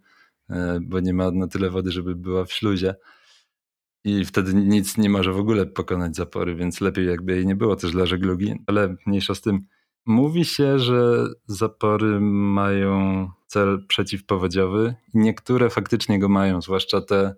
e, 0.51 0.79
bo 0.83 1.01
nie 1.01 1.15
ma 1.15 1.31
na 1.31 1.49
tyle 1.49 1.71
wody, 1.71 1.93
żeby 1.93 2.17
była 2.17 2.45
w 2.45 2.53
śluzie. 2.53 2.95
I 4.05 4.25
wtedy 4.25 4.55
nic 4.55 4.97
nie 4.97 5.11
może 5.11 5.33
w 5.33 5.39
ogóle 5.39 5.67
pokonać 5.67 6.17
zapory, 6.17 6.55
więc 6.55 6.81
lepiej 6.81 7.07
jakby 7.07 7.35
jej 7.35 7.47
nie 7.47 7.57
było 7.57 7.77
też 7.77 7.93
dla 7.93 8.07
żeglugi, 8.07 8.55
ale 8.67 8.97
mniejsza 9.07 9.35
z 9.35 9.41
tym. 9.41 9.67
Mówi 10.07 10.45
się, 10.45 10.79
że 10.79 11.27
zapory 11.47 12.21
mają 12.21 13.29
cel 13.47 13.87
przeciwpowodziowy 13.89 14.95
i 15.15 15.19
niektóre 15.19 15.71
faktycznie 15.71 16.19
go 16.19 16.29
mają, 16.29 16.63
zwłaszcza 16.63 17.01
te 17.01 17.35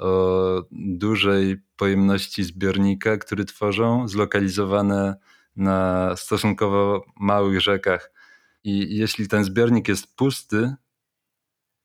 o 0.00 0.62
dużej 0.72 1.56
pojemności 1.76 2.44
zbiornika, 2.44 3.16
który 3.16 3.44
tworzą, 3.44 4.08
zlokalizowane 4.08 5.14
na 5.56 6.10
stosunkowo 6.16 7.04
małych 7.20 7.60
rzekach. 7.60 8.12
I 8.64 8.96
jeśli 8.96 9.28
ten 9.28 9.44
zbiornik 9.44 9.88
jest 9.88 10.16
pusty, 10.16 10.74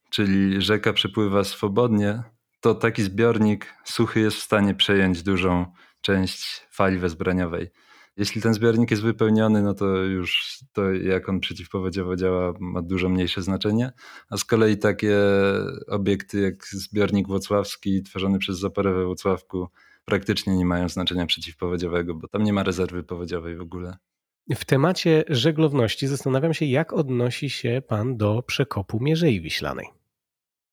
czyli 0.09 0.61
rzeka 0.61 0.93
przepływa 0.93 1.43
swobodnie, 1.43 2.23
to 2.61 2.75
taki 2.75 3.03
zbiornik 3.03 3.73
suchy 3.83 4.19
jest 4.19 4.37
w 4.37 4.43
stanie 4.43 4.75
przejąć 4.75 5.23
dużą 5.23 5.65
część 6.01 6.67
fali 6.71 6.97
wezbraniowej. 6.97 7.71
Jeśli 8.17 8.41
ten 8.41 8.53
zbiornik 8.53 8.91
jest 8.91 9.03
wypełniony, 9.03 9.61
no 9.61 9.73
to 9.73 9.95
już 9.95 10.59
to 10.73 10.91
jak 10.91 11.29
on 11.29 11.39
przeciwpowodziowo 11.39 12.15
działa 12.15 12.53
ma 12.59 12.81
dużo 12.81 13.09
mniejsze 13.09 13.41
znaczenie, 13.41 13.91
a 14.29 14.37
z 14.37 14.45
kolei 14.45 14.77
takie 14.77 15.17
obiekty 15.87 16.41
jak 16.41 16.65
zbiornik 16.65 17.27
włocławski 17.27 18.03
tworzony 18.03 18.39
przez 18.39 18.59
Zaporę 18.59 18.93
we 18.93 19.05
Włocławku 19.05 19.67
praktycznie 20.05 20.57
nie 20.57 20.65
mają 20.65 20.89
znaczenia 20.89 21.25
przeciwpowodziowego, 21.25 22.15
bo 22.15 22.27
tam 22.27 22.43
nie 22.43 22.53
ma 22.53 22.63
rezerwy 22.63 23.03
powodziowej 23.03 23.57
w 23.57 23.61
ogóle. 23.61 23.97
W 24.55 24.65
temacie 24.65 25.23
żeglowności 25.29 26.07
zastanawiam 26.07 26.53
się, 26.53 26.65
jak 26.65 26.93
odnosi 26.93 27.49
się 27.49 27.81
Pan 27.87 28.17
do 28.17 28.43
przekopu 28.47 28.99
Mierzei 29.01 29.41
Wiślanej. 29.41 29.87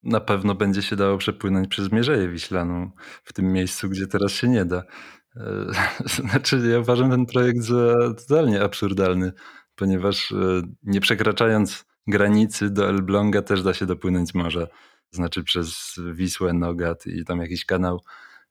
Na 0.03 0.21
pewno 0.21 0.55
będzie 0.55 0.83
się 0.83 0.97
dało 0.97 1.19
przepłynąć 1.19 1.69
przez 1.69 1.93
Mierzeję 1.93 2.29
Wiślaną 2.29 2.91
w 3.25 3.33
tym 3.33 3.53
miejscu, 3.53 3.89
gdzie 3.89 4.07
teraz 4.07 4.33
się 4.33 4.49
nie 4.49 4.65
da. 4.65 4.83
E, 5.37 5.67
znaczy, 6.21 6.69
ja 6.73 6.79
uważam 6.79 7.11
ten 7.11 7.27
projekt 7.27 7.63
za 7.63 7.95
totalnie 8.15 8.63
absurdalny, 8.63 9.33
ponieważ 9.75 10.33
e, 10.33 10.63
nie 10.83 11.01
przekraczając 11.01 11.85
granicy 12.07 12.71
do 12.71 12.89
Elbląga 12.89 13.43
też 13.43 13.63
da 13.63 13.75
się 13.75 13.87
dopłynąć 13.87 14.35
morza. 14.35 14.67
Znaczy 15.11 15.45
przez 15.45 16.01
Wisłę, 16.13 16.53
Nogat 16.53 17.07
i 17.07 17.25
tam 17.25 17.41
jakiś 17.41 17.65
kanał. 17.65 18.01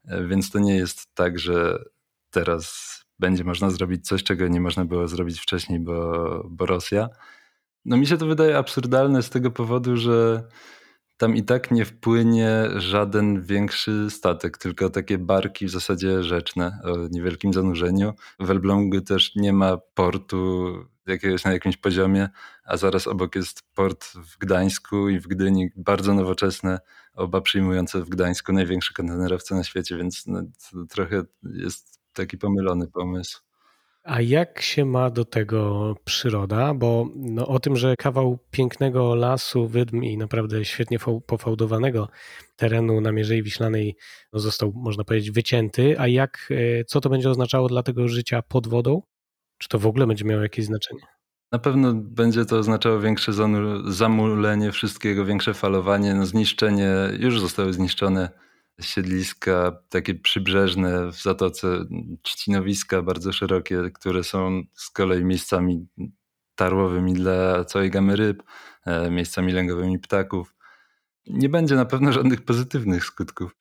E, 0.06 0.28
więc 0.28 0.52
to 0.52 0.60
nie 0.60 0.76
jest 0.76 1.16
tak, 1.16 1.40
że 1.40 1.84
teraz 2.32 2.92
będzie 3.20 3.44
można 3.44 3.70
zrobić 3.70 4.08
coś, 4.08 4.24
czego 4.24 4.48
nie 4.48 4.62
można 4.62 4.86
było 4.86 5.08
zrobić 5.08 5.40
wcześniej, 5.40 5.80
bo, 5.80 6.44
bo 6.50 6.66
Rosja. 6.66 7.10
No 7.86 7.98
mi 7.98 8.08
się 8.08 8.18
to 8.18 8.26
wydaje 8.26 8.58
absurdalne 8.58 9.24
z 9.24 9.30
tego 9.30 9.52
powodu, 9.52 9.98
że 9.98 10.44
tam 11.22 11.36
i 11.36 11.44
tak 11.44 11.72
nie 11.72 11.86
wpłynie 11.86 12.68
żaden 12.76 13.42
większy 13.42 14.10
statek, 14.10 14.58
tylko 14.58 14.90
takie 14.90 15.18
barki 15.18 15.66
w 15.66 15.70
zasadzie 15.70 16.24
rzeczne 16.24 16.80
o 16.84 17.08
niewielkim 17.12 17.54
zanurzeniu. 17.54 18.14
W 18.40 18.52
Elblągu 18.52 19.02
też 19.02 19.36
nie 19.36 19.54
ma 19.54 19.78
portu 19.78 20.68
jakiegoś 21.08 21.44
na 21.44 21.54
jakimś 21.54 21.78
poziomie, 21.78 22.30
a 22.64 22.78
zaraz 22.78 23.08
obok 23.08 23.36
jest 23.36 23.64
port 23.76 24.06
w 24.06 24.38
Gdańsku 24.38 25.10
i 25.10 25.20
w 25.20 25.28
Gdyni, 25.28 25.70
bardzo 25.76 26.14
nowoczesne, 26.14 26.80
oba 27.14 27.42
przyjmujące 27.42 28.02
w 28.02 28.10
Gdańsku 28.10 28.54
największe 28.54 28.94
kontenerowce 28.94 29.56
na 29.56 29.64
świecie, 29.64 29.98
więc 29.98 30.28
no, 30.28 30.44
trochę 30.90 31.24
jest 31.44 32.00
taki 32.14 32.38
pomylony 32.38 32.88
pomysł. 32.88 33.51
A 34.04 34.22
jak 34.22 34.62
się 34.62 34.86
ma 34.86 35.10
do 35.10 35.26
tego 35.26 35.96
przyroda? 36.06 36.74
Bo 36.74 37.10
no, 37.16 37.48
o 37.48 37.60
tym, 37.60 37.76
że 37.76 37.96
kawał 37.96 38.40
pięknego 38.52 39.16
lasu, 39.16 39.68
wydm 39.68 40.04
i 40.04 40.18
naprawdę 40.18 40.66
świetnie 40.66 40.98
pofałdowanego 41.28 42.10
terenu 42.56 43.02
na 43.02 43.12
Mierzei 43.12 43.44
Wiślanej 43.44 43.96
no, 44.34 44.40
został, 44.40 44.74
można 44.76 45.04
powiedzieć, 45.04 45.32
wycięty, 45.32 46.00
a 46.00 46.08
jak, 46.08 46.48
e, 46.52 46.86
co 46.86 47.02
to 47.02 47.10
będzie 47.10 47.30
oznaczało 47.30 47.68
dla 47.68 47.84
tego 47.84 48.08
życia 48.08 48.42
pod 48.42 48.68
wodą? 48.68 49.02
Czy 49.58 49.70
to 49.70 49.80
w 49.80 49.88
ogóle 49.88 50.08
będzie 50.08 50.26
miało 50.26 50.44
jakieś 50.44 50.66
znaczenie? 50.66 51.02
Na 51.52 51.60
pewno 51.60 51.94
będzie 51.94 52.46
to 52.46 52.58
oznaczało 52.58 53.00
większe 53.00 53.32
zamulenie 53.86 54.72
wszystkiego, 54.72 55.26
większe 55.26 55.54
falowanie, 55.54 56.14
no 56.14 56.26
zniszczenie, 56.26 56.90
już 57.20 57.40
zostały 57.40 57.74
zniszczone 57.74 58.30
siedliska 58.86 59.72
takie 59.90 60.16
przybrzeżne 60.16 61.12
w 61.12 61.22
zatoce, 61.22 61.86
trzcinowiska 62.22 63.02
bardzo 63.02 63.34
szerokie, 63.34 63.82
które 63.94 64.24
są 64.24 64.62
z 64.76 64.90
kolei 64.90 65.26
miejscami 65.26 65.88
tarłowymi 66.56 67.14
dla 67.14 67.66
całej 67.66 67.92
gamy 67.92 68.16
ryb, 68.16 68.44
e, 68.86 69.12
miejscami 69.12 69.54
lęgowymi 69.54 70.00
ptaków. 70.00 70.56
Nie 71.28 71.50
będzie 71.50 71.76
na 71.76 71.86
pewno 71.86 72.12
żadnych 72.14 72.42
pozytywnych 72.46 73.06
skutków, 73.06 73.56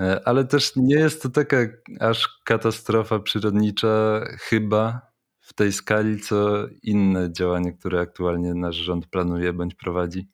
e, 0.00 0.28
ale 0.28 0.44
też 0.44 0.76
nie 0.76 0.96
jest 0.96 1.22
to 1.22 1.28
taka 1.28 1.56
aż 2.00 2.40
katastrofa 2.44 3.18
przyrodnicza, 3.18 4.20
chyba 4.38 5.00
w 5.40 5.52
tej 5.54 5.72
skali, 5.72 6.20
co 6.20 6.66
inne 6.82 7.32
działania, 7.32 7.72
które 7.72 8.00
aktualnie 8.00 8.54
nasz 8.54 8.76
rząd 8.76 9.06
planuje 9.06 9.52
bądź 9.52 9.74
prowadzi. 9.74 10.28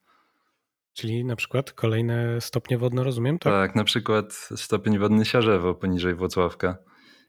Czyli 0.95 1.25
na 1.25 1.37
przykład 1.37 1.73
kolejne 1.73 2.41
stopnie 2.41 2.79
wodne, 2.79 3.05
rozumiem, 3.05 3.39
tak? 3.39 3.53
Tak, 3.53 3.77
na 3.77 3.85
przykład 3.85 4.33
stopień 4.57 4.99
wodny 4.99 5.25
Siarzewo 5.25 5.75
poniżej 5.75 6.15
Włocławka, 6.15 6.79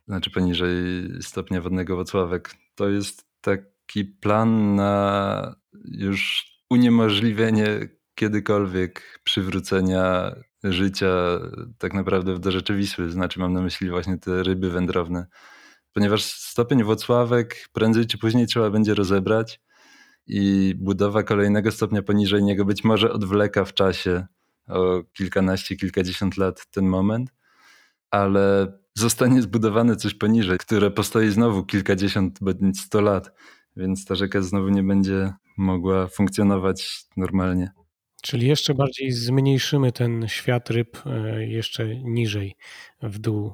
znaczy 0.08 0.32
poniżej 0.32 0.76
stopnia 1.22 1.62
wodnego 1.62 1.96
Włocławek. 1.96 2.56
To 2.76 2.90
jest 2.90 3.26
taki 3.42 4.06
plan 4.06 4.76
na 4.76 5.56
już 5.86 6.46
uniemożliwienie 6.70 7.90
kiedykolwiek 8.16 9.20
przywrócenia 9.24 10.36
życia 10.64 11.40
tak 11.78 11.94
naprawdę 11.94 12.40
do 12.40 12.52
rzeczywistych. 12.52 13.12
Znaczy 13.12 13.40
mam 13.40 13.54
na 13.54 13.62
myśli 13.62 13.90
właśnie 13.90 14.18
te 14.18 14.44
ryby 14.44 14.70
wędrowne. 14.70 15.28
Ponieważ 15.94 16.24
stopień 16.24 16.84
Włocławek 16.84 17.56
prędzej 17.74 18.08
czy 18.08 18.18
później 18.18 18.48
trzeba 18.48 18.70
będzie 18.70 18.94
rozebrać 18.94 19.60
i 20.28 20.74
budowa 20.78 21.24
kolejnego 21.24 21.72
stopnia 21.72 22.02
poniżej 22.02 22.44
niego 22.44 22.66
być 22.66 22.84
może 22.84 23.12
odwleka 23.12 23.66
w 23.66 23.74
czasie 23.74 24.28
o 24.68 25.04
kilkanaście, 25.14 25.76
kilkadziesiąt 25.76 26.38
lat 26.38 26.72
ten 26.72 26.88
moment, 26.88 27.34
ale 28.12 28.74
zostanie 28.96 29.42
zbudowane 29.42 29.96
coś 29.96 30.14
poniżej, 30.14 30.58
które 30.58 30.92
postoi 30.92 31.30
znowu 31.30 31.64
kilkadziesiąt 31.64 32.40
bądź 32.42 32.80
sto 32.80 33.02
lat, 33.02 33.32
więc 33.76 34.06
ta 34.06 34.16
rzeka 34.16 34.42
znowu 34.42 34.70
nie 34.70 34.84
będzie 34.84 35.34
mogła 35.58 36.08
funkcjonować 36.08 37.06
normalnie. 37.18 37.72
Czyli 38.22 38.48
jeszcze 38.48 38.74
bardziej 38.74 39.12
zmniejszymy 39.12 39.92
ten 39.92 40.28
świat 40.28 40.70
ryb 40.70 40.98
e, 41.06 41.46
jeszcze 41.46 41.96
niżej 41.96 42.56
w 43.02 43.20
dół 43.20 43.54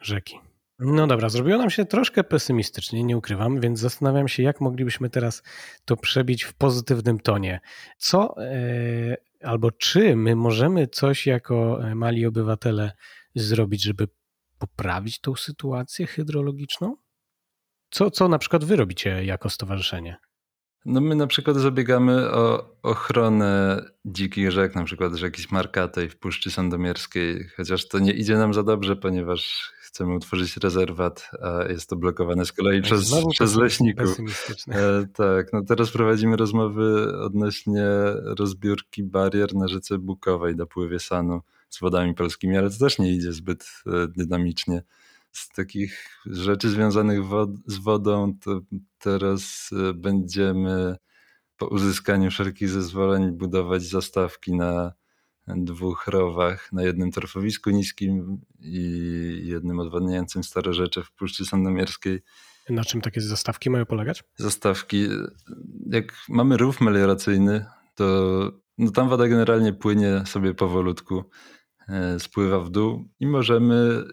rzeki. 0.00 0.49
No 0.82 1.06
dobra, 1.06 1.28
zrobiło 1.28 1.58
nam 1.58 1.70
się 1.70 1.84
troszkę 1.84 2.24
pesymistycznie, 2.24 3.04
nie 3.04 3.16
ukrywam, 3.16 3.60
więc 3.60 3.78
zastanawiam 3.78 4.28
się, 4.28 4.42
jak 4.42 4.60
moglibyśmy 4.60 5.10
teraz 5.10 5.42
to 5.84 5.96
przebić 5.96 6.44
w 6.44 6.54
pozytywnym 6.54 7.20
tonie. 7.20 7.60
Co 7.98 8.42
e, 8.44 9.16
albo 9.42 9.70
czy 9.70 10.16
my 10.16 10.36
możemy 10.36 10.86
coś 10.86 11.26
jako 11.26 11.84
e, 11.84 11.94
mali 11.94 12.26
obywatele 12.26 12.92
zrobić, 13.34 13.82
żeby 13.82 14.08
poprawić 14.58 15.20
tą 15.20 15.34
sytuację 15.34 16.06
hydrologiczną? 16.06 16.96
Co, 17.90 18.10
co 18.10 18.28
na 18.28 18.38
przykład 18.38 18.64
wy 18.64 18.76
robicie 18.76 19.24
jako 19.24 19.50
stowarzyszenie? 19.50 20.16
No 20.84 21.00
my 21.00 21.14
na 21.14 21.26
przykład 21.26 21.56
zabiegamy 21.56 22.30
o 22.30 22.70
ochronę 22.82 23.84
dzikich 24.04 24.50
rzek, 24.50 24.74
na 24.74 24.84
przykład 24.84 25.14
rzeki 25.14 25.42
Smarkatej 25.42 26.08
w 26.08 26.16
Puszczy 26.16 26.50
Sandomierskiej, 26.50 27.48
chociaż 27.56 27.88
to 27.88 27.98
nie 27.98 28.12
idzie 28.12 28.36
nam 28.36 28.54
za 28.54 28.62
dobrze, 28.62 28.96
ponieważ 28.96 29.72
chcemy 29.80 30.14
utworzyć 30.14 30.56
rezerwat, 30.56 31.30
a 31.42 31.72
jest 31.72 31.90
to 31.90 31.96
blokowane 31.96 32.46
z 32.46 32.52
kolei 32.52 32.82
przez, 32.82 33.14
przez 33.30 33.56
leśników. 33.56 34.16
E, 34.68 35.06
tak, 35.14 35.52
no 35.52 35.62
teraz 35.62 35.90
prowadzimy 35.90 36.36
rozmowy 36.36 37.12
odnośnie 37.18 37.86
rozbiórki 38.38 39.02
barier 39.02 39.54
na 39.54 39.68
rzece 39.68 39.98
Bukowej 39.98 40.56
do 40.56 40.66
pływie 40.66 40.98
Sanu 40.98 41.40
z 41.68 41.80
wodami 41.80 42.14
polskimi, 42.14 42.56
ale 42.56 42.70
to 42.70 42.78
też 42.78 42.98
nie 42.98 43.12
idzie 43.12 43.32
zbyt 43.32 43.64
e, 43.86 44.08
dynamicznie. 44.08 44.82
Z 45.32 45.48
takich 45.48 46.20
rzeczy 46.26 46.70
związanych 46.70 47.24
wod 47.24 47.50
z 47.66 47.78
wodą, 47.78 48.34
to 48.44 48.60
teraz 48.98 49.70
e, 49.72 49.94
będziemy 49.94 50.96
po 51.56 51.66
uzyskaniu 51.66 52.30
wszelkich 52.30 52.68
zezwoleń 52.68 53.32
budować 53.32 53.82
zastawki 53.82 54.54
na 54.54 54.92
dwóch 55.56 56.06
rowach, 56.06 56.72
na 56.72 56.82
jednym 56.82 57.12
torfowisku 57.12 57.70
niskim 57.70 58.40
i 58.60 59.42
jednym 59.44 59.80
odwadniającym 59.80 60.44
Stare 60.44 60.72
Rzecze 60.72 61.02
w 61.02 61.12
Puszczy 61.12 61.44
Sandomierskiej. 61.44 62.20
Na 62.70 62.84
czym 62.84 63.00
takie 63.00 63.20
zastawki 63.20 63.70
mają 63.70 63.86
polegać? 63.86 64.24
Zastawki. 64.36 65.08
Jak 65.90 66.14
mamy 66.28 66.56
rów 66.56 66.80
melioracyjny, 66.80 67.64
to 67.94 68.04
no 68.78 68.90
tam 68.90 69.08
woda 69.08 69.28
generalnie 69.28 69.72
płynie 69.72 70.22
sobie 70.26 70.54
powolutku, 70.54 71.24
e, 71.88 72.20
spływa 72.20 72.60
w 72.60 72.70
dół 72.70 73.08
i 73.20 73.26
możemy 73.26 74.04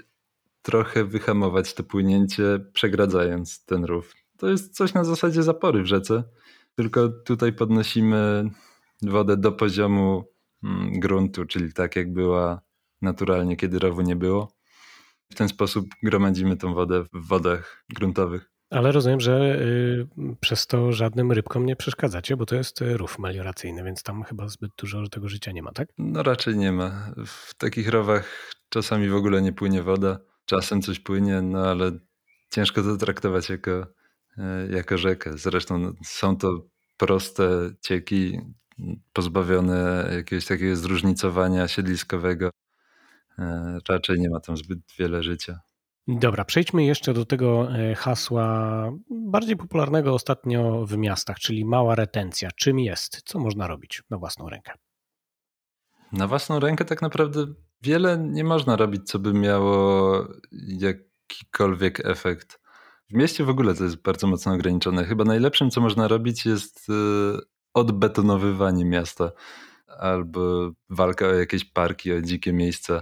trochę 0.67 1.03
wyhamować 1.03 1.73
to 1.73 1.83
płynięcie, 1.83 2.59
przegradzając 2.73 3.65
ten 3.65 3.85
rów. 3.85 4.13
To 4.37 4.49
jest 4.49 4.75
coś 4.75 4.93
na 4.93 5.03
zasadzie 5.03 5.43
zapory 5.43 5.83
w 5.83 5.85
rzece, 5.85 6.23
tylko 6.75 7.09
tutaj 7.09 7.53
podnosimy 7.53 8.49
wodę 9.01 9.37
do 9.37 9.51
poziomu 9.51 10.23
mm, 10.63 10.99
gruntu, 10.99 11.45
czyli 11.45 11.73
tak 11.73 11.95
jak 11.95 12.13
była 12.13 12.61
naturalnie, 13.01 13.55
kiedy 13.55 13.79
rowu 13.79 14.01
nie 14.01 14.15
było. 14.15 14.51
W 15.31 15.35
ten 15.35 15.49
sposób 15.49 15.87
gromadzimy 16.03 16.57
tą 16.57 16.73
wodę 16.73 17.03
w 17.03 17.27
wodach 17.27 17.83
gruntowych. 17.89 18.51
Ale 18.69 18.91
rozumiem, 18.91 19.19
że 19.19 19.61
y, 19.61 20.07
przez 20.39 20.67
to 20.67 20.91
żadnym 20.91 21.31
rybkom 21.31 21.65
nie 21.65 21.75
przeszkadzacie, 21.75 22.37
bo 22.37 22.45
to 22.45 22.55
jest 22.55 22.81
rów 22.81 23.19
melioracyjny, 23.19 23.83
więc 23.83 24.03
tam 24.03 24.23
chyba 24.23 24.47
zbyt 24.47 24.71
dużo 24.77 25.07
tego 25.07 25.29
życia 25.29 25.51
nie 25.51 25.63
ma, 25.63 25.71
tak? 25.71 25.89
No 25.97 26.23
raczej 26.23 26.57
nie 26.57 26.71
ma. 26.71 27.13
W 27.25 27.53
takich 27.53 27.89
rowach 27.89 28.51
czasami 28.69 29.09
w 29.09 29.15
ogóle 29.15 29.41
nie 29.41 29.53
płynie 29.53 29.83
woda, 29.83 30.19
czasem 30.47 30.81
coś 30.81 30.99
płynie, 30.99 31.41
no 31.41 31.59
ale 31.59 31.91
ciężko 32.49 32.83
to 32.83 32.97
traktować 32.97 33.49
jako, 33.49 33.87
e, 34.37 34.67
jako 34.69 34.97
rzekę. 34.97 35.37
Zresztą 35.37 35.93
są 36.03 36.37
to 36.37 36.67
proste 36.97 37.49
cieki, 37.81 38.39
pozbawione 39.13 40.09
jakiegoś 40.15 40.45
takiego 40.45 40.75
zróżnicowania 40.75 41.67
siedliskowego. 41.67 42.49
E, 43.39 43.77
raczej 43.89 44.19
nie 44.19 44.29
ma 44.29 44.39
tam 44.39 44.57
zbyt 44.57 44.79
wiele 44.99 45.23
życia. 45.23 45.59
Dobra, 46.07 46.45
przejdźmy 46.45 46.85
jeszcze 46.85 47.13
do 47.13 47.25
tego 47.25 47.75
e, 47.75 47.95
hasła 47.95 48.91
bardziej 49.09 49.57
popularnego 49.57 50.13
ostatnio 50.13 50.85
w 50.85 50.97
miastach, 50.97 51.39
czyli 51.39 51.65
mała 51.65 51.95
retencja. 51.95 52.49
Czym 52.51 52.79
jest? 52.79 53.21
Co 53.25 53.39
można 53.39 53.67
robić 53.67 54.03
na 54.09 54.17
własną 54.17 54.49
rękę? 54.49 54.71
Na 56.11 56.27
własną 56.27 56.59
rękę 56.59 56.85
tak 56.85 57.01
naprawdę 57.01 57.45
wiele 57.87 58.17
nie 58.17 58.43
można 58.43 58.75
robić, 58.75 59.09
co 59.09 59.19
by 59.19 59.33
miało 59.33 60.27
jakikolwiek 60.67 62.05
efekt. 62.05 62.59
W 63.09 63.13
mieście 63.13 63.43
w 63.43 63.49
ogóle 63.49 63.75
to 63.75 63.83
jest 63.83 64.01
bardzo 64.01 64.27
mocno 64.27 64.53
ograniczone. 64.53 65.05
Chyba 65.05 65.23
najlepszym, 65.23 65.69
co 65.69 65.81
można 65.81 66.07
robić, 66.07 66.45
jest 66.45 66.87
e, 66.89 66.93
odbetonowywanie 67.73 68.85
miasta 68.85 69.31
albo 69.99 70.71
walka 70.89 71.25
o 71.27 71.33
jakieś 71.33 71.65
parki, 71.65 72.13
o 72.13 72.21
dzikie 72.21 72.53
miejsca 72.53 73.01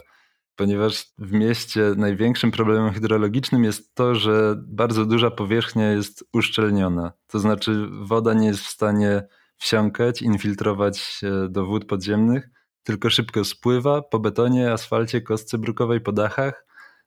ponieważ 0.56 1.06
w 1.18 1.32
mieście 1.32 1.82
największym 1.98 2.52
problemem 2.52 2.94
hydrologicznym 2.94 3.64
jest 3.64 3.96
to, 3.96 4.16
że 4.16 4.56
bardzo 4.58 5.06
duża 5.06 5.32
powierzchnia 5.32 5.92
jest 5.92 6.24
uszczelniona. 6.34 7.12
To 7.28 7.40
znaczy 7.40 7.88
woda 8.02 8.34
nie 8.34 8.48
jest 8.48 8.60
w 8.60 8.70
stanie 8.70 9.28
wsiąkać, 9.58 10.22
infiltrować 10.22 11.22
do 11.50 11.66
wód 11.66 11.86
podziemnych, 11.86 12.50
tylko 12.86 13.10
szybko 13.10 13.46
spływa 13.46 14.02
po 14.02 14.20
betonie, 14.20 14.72
asfalcie, 14.72 15.22
kostce 15.22 15.58
brukowej, 15.58 16.02
po 16.02 16.12
dachach 16.12 16.66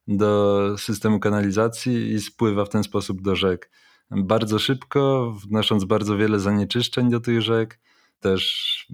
do 0.09 0.75
systemu 0.79 1.21
kanalizacji 1.21 2.13
i 2.13 2.21
spływa 2.21 2.65
w 2.65 2.69
ten 2.69 2.83
sposób 2.83 3.23
do 3.23 3.37
rzek. 3.37 3.71
Bardzo 4.11 4.59
szybko, 4.59 5.33
wnosząc 5.49 5.85
bardzo 5.85 6.17
wiele 6.17 6.41
zanieczyszczeń 6.41 7.11
do 7.11 7.21
tych 7.21 7.43
rzek, 7.43 7.81
też 8.21 8.87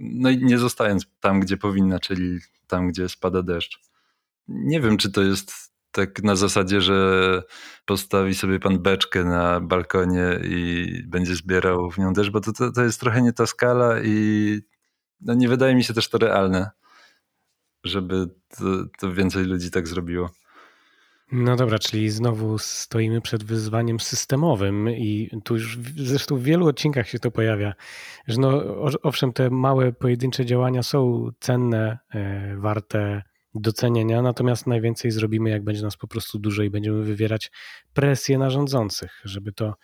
no 0.00 0.30
i 0.30 0.44
nie 0.44 0.58
zostając 0.58 1.06
tam, 1.20 1.40
gdzie 1.40 1.56
powinna, 1.56 2.00
czyli 2.00 2.38
tam, 2.66 2.88
gdzie 2.88 3.08
spada 3.08 3.42
deszcz. 3.42 3.80
Nie 4.48 4.80
wiem, 4.80 4.96
czy 4.96 5.12
to 5.12 5.22
jest 5.22 5.52
tak 5.90 6.22
na 6.22 6.36
zasadzie, 6.36 6.80
że 6.80 7.42
postawi 7.86 8.34
sobie 8.34 8.60
pan 8.60 8.78
beczkę 8.78 9.24
na 9.24 9.60
balkonie 9.60 10.40
i 10.44 10.86
będzie 11.06 11.34
zbierał 11.34 11.90
w 11.90 11.98
nią 11.98 12.12
deszcz, 12.12 12.30
bo 12.30 12.40
to, 12.40 12.52
to, 12.52 12.72
to 12.72 12.82
jest 12.82 13.00
trochę 13.00 13.22
nie 13.22 13.32
ta 13.32 13.46
skala 13.46 14.02
i 14.02 14.60
no 15.24 15.34
nie 15.34 15.48
wydaje 15.48 15.74
mi 15.74 15.84
się 15.84 15.94
też 15.94 16.08
to 16.08 16.18
realne, 16.18 16.70
żeby 17.84 18.26
to, 18.58 18.64
to 18.98 19.12
więcej 19.12 19.44
ludzi 19.44 19.70
tak 19.70 19.88
zrobiło. 19.88 20.30
No 21.32 21.56
dobra, 21.56 21.78
czyli 21.78 22.10
znowu 22.10 22.58
stoimy 22.58 23.20
przed 23.20 23.44
wyzwaniem 23.44 24.00
systemowym 24.00 24.90
i 24.90 25.30
tu 25.44 25.54
już 25.54 25.78
zresztą 25.96 26.36
w 26.36 26.42
wielu 26.42 26.66
odcinkach 26.68 27.08
się 27.08 27.18
to 27.18 27.30
pojawia, 27.30 27.74
że 28.26 28.40
no 28.40 28.62
owszem, 29.02 29.32
te 29.32 29.50
małe 29.50 29.92
pojedyncze 29.92 30.46
działania 30.46 30.82
są 30.82 31.30
cenne, 31.40 31.98
e, 32.14 32.56
warte 32.56 33.22
docenienia, 33.54 34.22
natomiast 34.22 34.66
najwięcej 34.66 35.10
zrobimy, 35.10 35.50
jak 35.50 35.64
będzie 35.64 35.82
nas 35.82 35.96
po 35.96 36.06
prostu 36.06 36.38
dużo 36.38 36.62
i 36.62 36.70
będziemy 36.70 37.02
wywierać 37.02 37.50
presję 37.92 38.38
na 38.38 38.50
rządzących, 38.50 39.20
żeby 39.24 39.52
to 39.52 39.74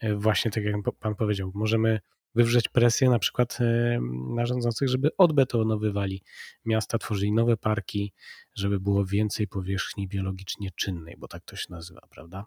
e, 0.00 0.14
właśnie 0.14 0.50
tak 0.50 0.64
jak 0.64 0.74
pan 1.00 1.14
powiedział, 1.14 1.52
możemy 1.54 2.00
wywrzeć 2.36 2.68
presję 2.68 3.10
na 3.10 3.18
przykład 3.18 3.58
e, 3.60 3.98
na 4.34 4.46
rządzących, 4.46 4.88
żeby 4.88 5.16
odbetonowywali 5.18 6.22
miasta, 6.64 6.98
tworzyli 6.98 7.32
nowe 7.32 7.56
parki, 7.56 8.12
żeby 8.54 8.80
było 8.80 9.04
więcej 9.04 9.48
powierzchni 9.48 10.08
biologicznie 10.08 10.70
czynnej, 10.76 11.14
bo 11.18 11.28
tak 11.28 11.44
to 11.44 11.56
się 11.56 11.66
nazywa, 11.70 12.00
prawda? 12.10 12.46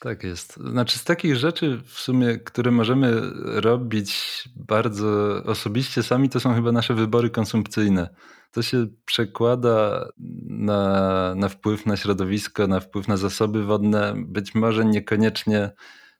Tak 0.00 0.24
jest. 0.24 0.56
Znaczy 0.56 0.98
z 0.98 1.04
takich 1.04 1.36
rzeczy 1.36 1.80
w 1.84 2.00
sumie, 2.00 2.38
które 2.38 2.70
możemy 2.70 3.20
robić 3.60 4.14
bardzo 4.56 5.42
osobiście 5.44 6.02
sami, 6.02 6.28
to 6.28 6.40
są 6.40 6.54
chyba 6.54 6.72
nasze 6.72 6.94
wybory 6.94 7.30
konsumpcyjne. 7.30 8.14
To 8.52 8.62
się 8.62 8.86
przekłada 9.04 10.08
na, 10.48 11.34
na 11.34 11.48
wpływ 11.48 11.86
na 11.86 11.96
środowisko, 11.96 12.66
na 12.66 12.80
wpływ 12.80 13.08
na 13.08 13.16
zasoby 13.16 13.64
wodne, 13.64 14.14
być 14.16 14.54
może 14.54 14.84
niekoniecznie 14.84 15.70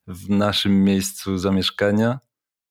w 0.07 0.31
naszym 0.31 0.85
miejscu 0.85 1.39
zamieszkania, 1.39 2.19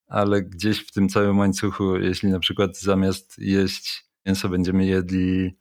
ale 0.07 0.41
gdzieś 0.41 0.79
w 0.87 0.91
tym 0.91 1.09
całym 1.09 1.39
łańcuchu, 1.39 1.97
jeśli 1.97 2.29
na 2.29 2.39
przykład 2.39 2.79
zamiast 2.79 3.39
jeść 3.39 4.05
mięso 4.25 4.49
będziemy 4.49 4.85
jedli 4.85 5.57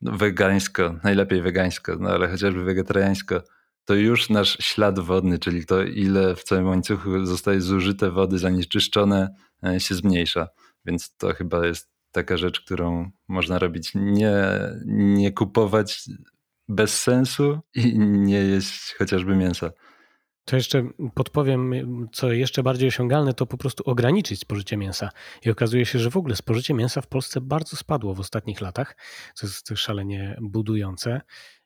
no, 0.00 0.12
wegańsko, 0.12 0.98
najlepiej 1.04 1.42
wegańsko, 1.42 1.96
no 2.00 2.08
ale 2.08 2.28
chociażby 2.28 2.64
wegetariańsko, 2.64 3.42
to 3.84 3.94
już 3.94 4.30
nasz 4.30 4.58
ślad 4.60 4.98
wodny, 4.98 5.38
czyli 5.38 5.66
to 5.66 5.82
ile 5.82 6.36
w 6.36 6.44
całym 6.44 6.66
łańcuchu 6.66 7.26
zostaje 7.26 7.60
zużyte 7.60 8.10
wody, 8.10 8.38
zanieczyszczone, 8.38 9.34
e, 9.66 9.80
się 9.80 9.94
zmniejsza. 9.94 10.48
Więc 10.84 11.16
to 11.16 11.34
chyba 11.34 11.66
jest 11.66 11.90
taka 12.12 12.36
rzecz, 12.36 12.60
którą 12.60 13.10
można 13.28 13.58
robić. 13.58 13.92
Nie, 13.94 14.34
nie 14.86 15.32
kupować 15.32 16.04
bez 16.68 17.02
sensu 17.02 17.60
i 17.74 17.98
nie 17.98 18.38
jeść 18.38 18.94
chociażby 18.98 19.36
mięsa. 19.36 19.70
To 20.44 20.56
jeszcze 20.56 20.88
podpowiem, 21.14 21.72
co 22.12 22.32
jeszcze 22.32 22.62
bardziej 22.62 22.88
osiągalne, 22.88 23.34
to 23.34 23.46
po 23.46 23.56
prostu 23.56 23.82
ograniczyć 23.86 24.40
spożycie 24.40 24.76
mięsa. 24.76 25.10
I 25.44 25.50
okazuje 25.50 25.86
się, 25.86 25.98
że 25.98 26.10
w 26.10 26.16
ogóle 26.16 26.36
spożycie 26.36 26.74
mięsa 26.74 27.00
w 27.00 27.06
Polsce 27.06 27.40
bardzo 27.40 27.76
spadło 27.76 28.14
w 28.14 28.20
ostatnich 28.20 28.60
latach, 28.60 28.96
co 29.34 29.46
jest 29.46 29.68
szalenie 29.76 30.36
budujące. 30.40 31.20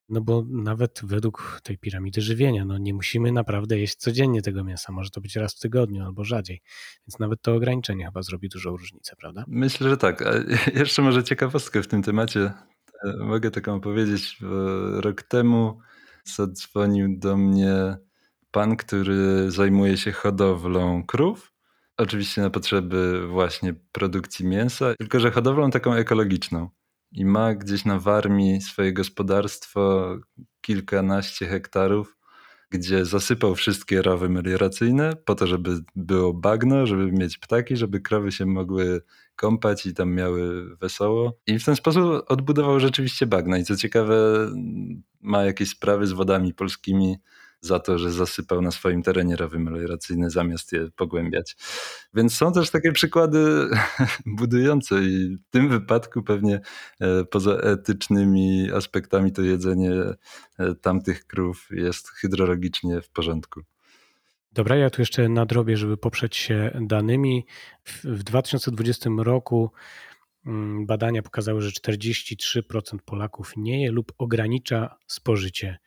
No 0.08 0.20
bo 0.20 0.44
nawet 0.48 1.00
według 1.04 1.60
tej 1.62 1.78
piramidy 1.78 2.20
żywienia, 2.20 2.64
no 2.64 2.78
nie 2.78 2.94
musimy 2.94 3.32
naprawdę 3.32 3.78
jeść 3.78 3.94
codziennie 3.94 4.42
tego 4.42 4.64
mięsa. 4.64 4.92
Może 4.92 5.10
to 5.10 5.20
być 5.20 5.36
raz 5.36 5.54
w 5.54 5.60
tygodniu 5.60 6.04
albo 6.04 6.24
rzadziej. 6.24 6.62
Więc 7.08 7.18
nawet 7.18 7.42
to 7.42 7.54
ograniczenie 7.54 8.04
chyba 8.04 8.22
zrobi 8.22 8.48
dużą 8.48 8.76
różnicę, 8.76 9.16
prawda? 9.16 9.44
Myślę, 9.48 9.90
że 9.90 9.96
tak. 9.96 10.22
A 10.22 10.30
jeszcze 10.80 11.02
może 11.02 11.24
ciekawostkę 11.24 11.82
w 11.82 11.88
tym 11.88 12.02
temacie. 12.02 12.52
E, 13.04 13.16
mogę 13.16 13.50
taką 13.50 13.74
opowiedzieć. 13.74 14.38
Rok 15.00 15.22
temu 15.22 15.78
zadzwonił 16.24 17.18
do 17.18 17.36
mnie 17.36 17.96
pan, 18.50 18.76
który 18.76 19.50
zajmuje 19.50 19.96
się 19.96 20.12
hodowlą 20.12 21.04
krów. 21.06 21.52
Oczywiście 21.96 22.42
na 22.42 22.50
potrzeby 22.50 23.28
właśnie 23.28 23.74
produkcji 23.92 24.46
mięsa, 24.46 24.94
tylko 24.98 25.20
że 25.20 25.30
hodowlą 25.30 25.70
taką 25.70 25.94
ekologiczną 25.94 26.68
i 27.12 27.24
ma 27.24 27.54
gdzieś 27.54 27.84
na 27.84 27.98
Warmii 27.98 28.60
swoje 28.60 28.92
gospodarstwo, 28.92 30.16
kilkanaście 30.60 31.46
hektarów, 31.46 32.16
gdzie 32.70 33.04
zasypał 33.04 33.54
wszystkie 33.54 34.02
rowy 34.02 34.28
melioracyjne 34.28 35.16
po 35.24 35.34
to, 35.34 35.46
żeby 35.46 35.80
było 35.96 36.34
bagno, 36.34 36.86
żeby 36.86 37.12
mieć 37.12 37.38
ptaki, 37.38 37.76
żeby 37.76 38.00
krowy 38.00 38.32
się 38.32 38.46
mogły 38.46 39.02
kąpać 39.36 39.86
i 39.86 39.94
tam 39.94 40.14
miały 40.14 40.76
wesoło. 40.76 41.38
I 41.46 41.58
w 41.58 41.64
ten 41.64 41.76
sposób 41.76 42.24
odbudował 42.26 42.80
rzeczywiście 42.80 43.26
bagna. 43.26 43.58
I 43.58 43.64
co 43.64 43.76
ciekawe, 43.76 44.48
ma 45.20 45.44
jakieś 45.44 45.68
sprawy 45.68 46.06
z 46.06 46.12
wodami 46.12 46.54
polskimi, 46.54 47.16
za 47.60 47.78
to, 47.78 47.98
że 47.98 48.12
zasypał 48.12 48.62
na 48.62 48.70
swoim 48.70 49.02
terenie 49.02 49.36
rowy 49.36 49.58
melioracyjne 49.58 50.30
zamiast 50.30 50.72
je 50.72 50.90
pogłębiać. 50.96 51.56
Więc 52.14 52.36
są 52.36 52.52
też 52.52 52.70
takie 52.70 52.92
przykłady 52.92 53.68
budujące 54.38 55.02
i 55.02 55.36
w 55.36 55.50
tym 55.50 55.68
wypadku 55.68 56.22
pewnie 56.22 56.60
e, 57.00 57.24
poza 57.24 57.52
etycznymi 57.52 58.70
aspektami 58.72 59.32
to 59.32 59.42
jedzenie 59.42 59.92
e, 60.58 60.74
tamtych 60.74 61.26
krów 61.26 61.68
jest 61.70 62.08
hydrologicznie 62.08 63.00
w 63.00 63.10
porządku. 63.10 63.60
Dobra, 64.52 64.76
ja 64.76 64.90
tu 64.90 65.02
jeszcze 65.02 65.28
nadrobię, 65.28 65.76
żeby 65.76 65.96
poprzeć 65.96 66.36
się 66.36 66.80
danymi. 66.80 67.46
W 68.04 68.22
2020 68.22 69.10
roku 69.18 69.70
mm, 70.46 70.86
badania 70.86 71.22
pokazały, 71.22 71.62
że 71.62 71.70
43% 71.70 72.98
Polaków 73.04 73.52
nie 73.56 73.82
je 73.82 73.92
lub 73.92 74.12
ogranicza 74.18 74.96
spożycie 75.06 75.78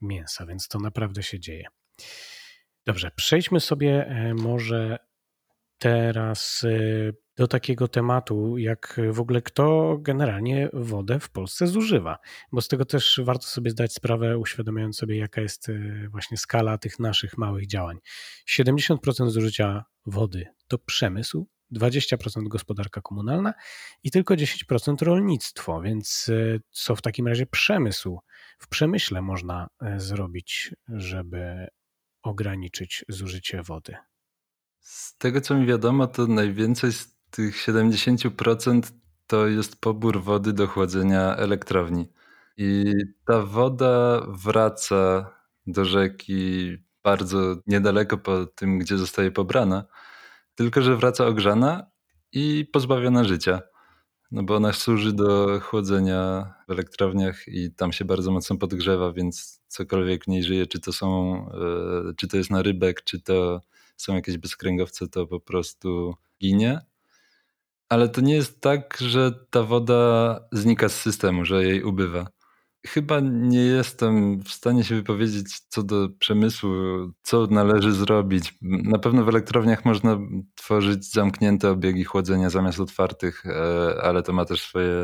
mięsa, 0.00 0.46
więc 0.46 0.68
to 0.68 0.78
naprawdę 0.78 1.22
się 1.22 1.40
dzieje. 1.40 1.64
Dobrze, 2.86 3.10
przejdźmy 3.16 3.60
sobie 3.60 4.06
e, 4.06 4.34
może 4.34 4.98
teraz 5.78 6.64
e, 6.64 7.12
do 7.36 7.48
takiego 7.48 7.88
tematu, 7.88 8.58
jak 8.58 9.00
w 9.12 9.20
ogóle 9.20 9.42
kto 9.42 9.96
generalnie 10.00 10.68
wodę 10.72 11.20
w 11.20 11.30
Polsce 11.30 11.66
zużywa, 11.66 12.18
bo 12.52 12.60
z 12.60 12.68
tego 12.68 12.84
też 12.84 13.20
warto 13.24 13.46
sobie 13.46 13.70
zdać 13.70 13.92
sprawę, 13.92 14.38
uświadamiając 14.38 14.96
sobie, 14.96 15.16
jaka 15.16 15.40
jest 15.40 15.68
e, 15.68 16.08
właśnie 16.08 16.36
skala 16.36 16.78
tych 16.78 16.98
naszych 16.98 17.38
małych 17.38 17.66
działań. 17.66 17.98
70% 18.50 19.28
zużycia 19.28 19.84
wody 20.06 20.46
to 20.68 20.78
przemysł, 20.78 21.48
20% 21.72 22.48
gospodarka 22.48 23.00
komunalna 23.00 23.54
i 24.04 24.10
tylko 24.10 24.34
10% 24.34 25.02
rolnictwo. 25.02 25.80
Więc 25.80 26.28
e, 26.28 26.60
co 26.70 26.96
w 26.96 27.02
takim 27.02 27.28
razie 27.28 27.46
przemysł? 27.46 28.18
W 28.58 28.68
przemyśle 28.68 29.22
można 29.22 29.68
e, 29.82 30.00
zrobić, 30.00 30.74
żeby 30.88 31.66
ograniczyć 32.22 33.04
zużycie 33.08 33.62
wody? 33.62 33.96
Z 34.80 35.18
tego 35.18 35.40
co 35.40 35.54
mi 35.54 35.66
wiadomo, 35.66 36.06
to 36.06 36.26
najwięcej 36.26 36.92
z 36.92 37.16
tych 37.30 37.56
70% 37.56 38.82
to 39.26 39.46
jest 39.46 39.80
pobór 39.80 40.22
wody 40.22 40.52
do 40.52 40.66
chłodzenia 40.66 41.36
elektrowni. 41.36 42.08
I 42.56 42.94
ta 43.26 43.42
woda 43.42 44.26
wraca 44.28 45.30
do 45.66 45.84
rzeki 45.84 46.76
bardzo 47.02 47.56
niedaleko 47.66 48.18
po 48.18 48.46
tym, 48.46 48.78
gdzie 48.78 48.98
zostaje 48.98 49.30
pobrana 49.30 49.84
tylko, 50.58 50.82
że 50.82 50.96
wraca 50.96 51.26
ogrzana 51.26 51.86
i 52.32 52.66
pozbawiona 52.72 53.24
życia. 53.24 53.60
No 54.30 54.42
bo 54.42 54.56
ona 54.56 54.72
służy 54.72 55.12
do 55.12 55.60
chłodzenia 55.60 56.52
w 56.68 56.72
elektrowniach 56.72 57.48
i 57.48 57.72
tam 57.72 57.92
się 57.92 58.04
bardzo 58.04 58.30
mocno 58.30 58.56
podgrzewa, 58.56 59.12
więc 59.12 59.60
cokolwiek 59.68 60.24
w 60.24 60.28
niej 60.28 60.42
żyje, 60.42 60.66
czy 60.66 60.80
to 60.80 60.92
są, 60.92 61.36
e, 61.50 62.14
czy 62.16 62.28
to 62.28 62.36
jest 62.36 62.50
na 62.50 62.62
rybek, 62.62 63.04
czy 63.04 63.20
to 63.20 63.60
są 63.96 64.14
jakieś 64.14 64.38
bezkręgowce, 64.38 65.08
to 65.08 65.26
po 65.26 65.40
prostu 65.40 66.14
ginie. 66.40 66.80
Ale 67.88 68.08
to 68.08 68.20
nie 68.20 68.34
jest 68.34 68.60
tak, 68.60 68.98
że 69.00 69.32
ta 69.50 69.62
woda 69.62 70.40
znika 70.52 70.88
z 70.88 71.00
systemu, 71.00 71.44
że 71.44 71.64
jej 71.64 71.82
ubywa. 71.82 72.26
Chyba 72.86 73.20
nie 73.20 73.60
jestem 73.60 74.42
w 74.42 74.48
stanie 74.48 74.84
się 74.84 74.94
wypowiedzieć 74.94 75.60
co 75.60 75.82
do 75.82 76.08
przemysłu, 76.18 76.70
co 77.22 77.46
należy 77.46 77.92
zrobić. 77.92 78.54
Na 78.62 78.98
pewno 78.98 79.24
w 79.24 79.28
elektrowniach 79.28 79.84
można 79.84 80.18
tworzyć 80.54 81.12
zamknięte 81.12 81.70
obiegi 81.70 82.04
chłodzenia 82.04 82.50
zamiast 82.50 82.80
otwartych, 82.80 83.46
e, 83.46 84.02
ale 84.02 84.22
to 84.22 84.32
ma 84.32 84.44
też 84.44 84.62
swoje 84.62 84.94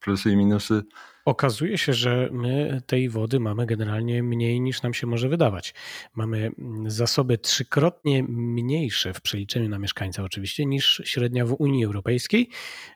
plusy 0.00 0.32
i 0.32 0.36
minusy. 0.36 0.82
Okazuje 1.24 1.78
się, 1.78 1.92
że 1.92 2.28
my 2.32 2.82
tej 2.86 3.08
wody 3.08 3.40
mamy 3.40 3.66
generalnie 3.66 4.22
mniej 4.22 4.60
niż 4.60 4.82
nam 4.82 4.94
się 4.94 5.06
może 5.06 5.28
wydawać. 5.28 5.74
Mamy 6.14 6.50
zasoby 6.86 7.38
trzykrotnie 7.38 8.22
mniejsze 8.28 9.14
w 9.14 9.20
przeliczeniu 9.20 9.68
na 9.68 9.78
mieszkańca, 9.78 10.22
oczywiście, 10.22 10.66
niż 10.66 11.02
średnia 11.04 11.46
w 11.46 11.52
Unii 11.58 11.84
Europejskiej, 11.84 12.48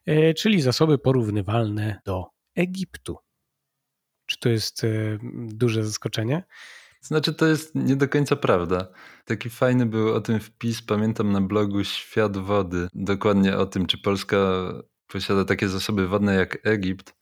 e, 0.06 0.34
czyli 0.34 0.60
zasoby 0.60 0.98
porównywalne 0.98 2.00
do 2.04 2.26
Egiptu. 2.56 3.16
To 4.42 4.48
jest 4.48 4.84
e, 4.84 4.88
duże 5.32 5.84
zaskoczenie? 5.84 6.44
Znaczy, 7.00 7.34
to 7.34 7.46
jest 7.46 7.74
nie 7.74 7.96
do 7.96 8.08
końca 8.08 8.36
prawda. 8.36 8.88
Taki 9.24 9.50
fajny 9.50 9.86
był 9.86 10.14
o 10.14 10.20
tym 10.20 10.40
wpis, 10.40 10.82
pamiętam 10.82 11.32
na 11.32 11.40
blogu 11.40 11.84
Świat 11.84 12.36
Wody, 12.36 12.88
dokładnie 12.94 13.56
o 13.56 13.66
tym, 13.66 13.86
czy 13.86 13.98
Polska 13.98 14.36
posiada 15.06 15.44
takie 15.44 15.68
zasoby 15.68 16.08
wodne 16.08 16.34
jak 16.34 16.66
Egipt. 16.66 17.14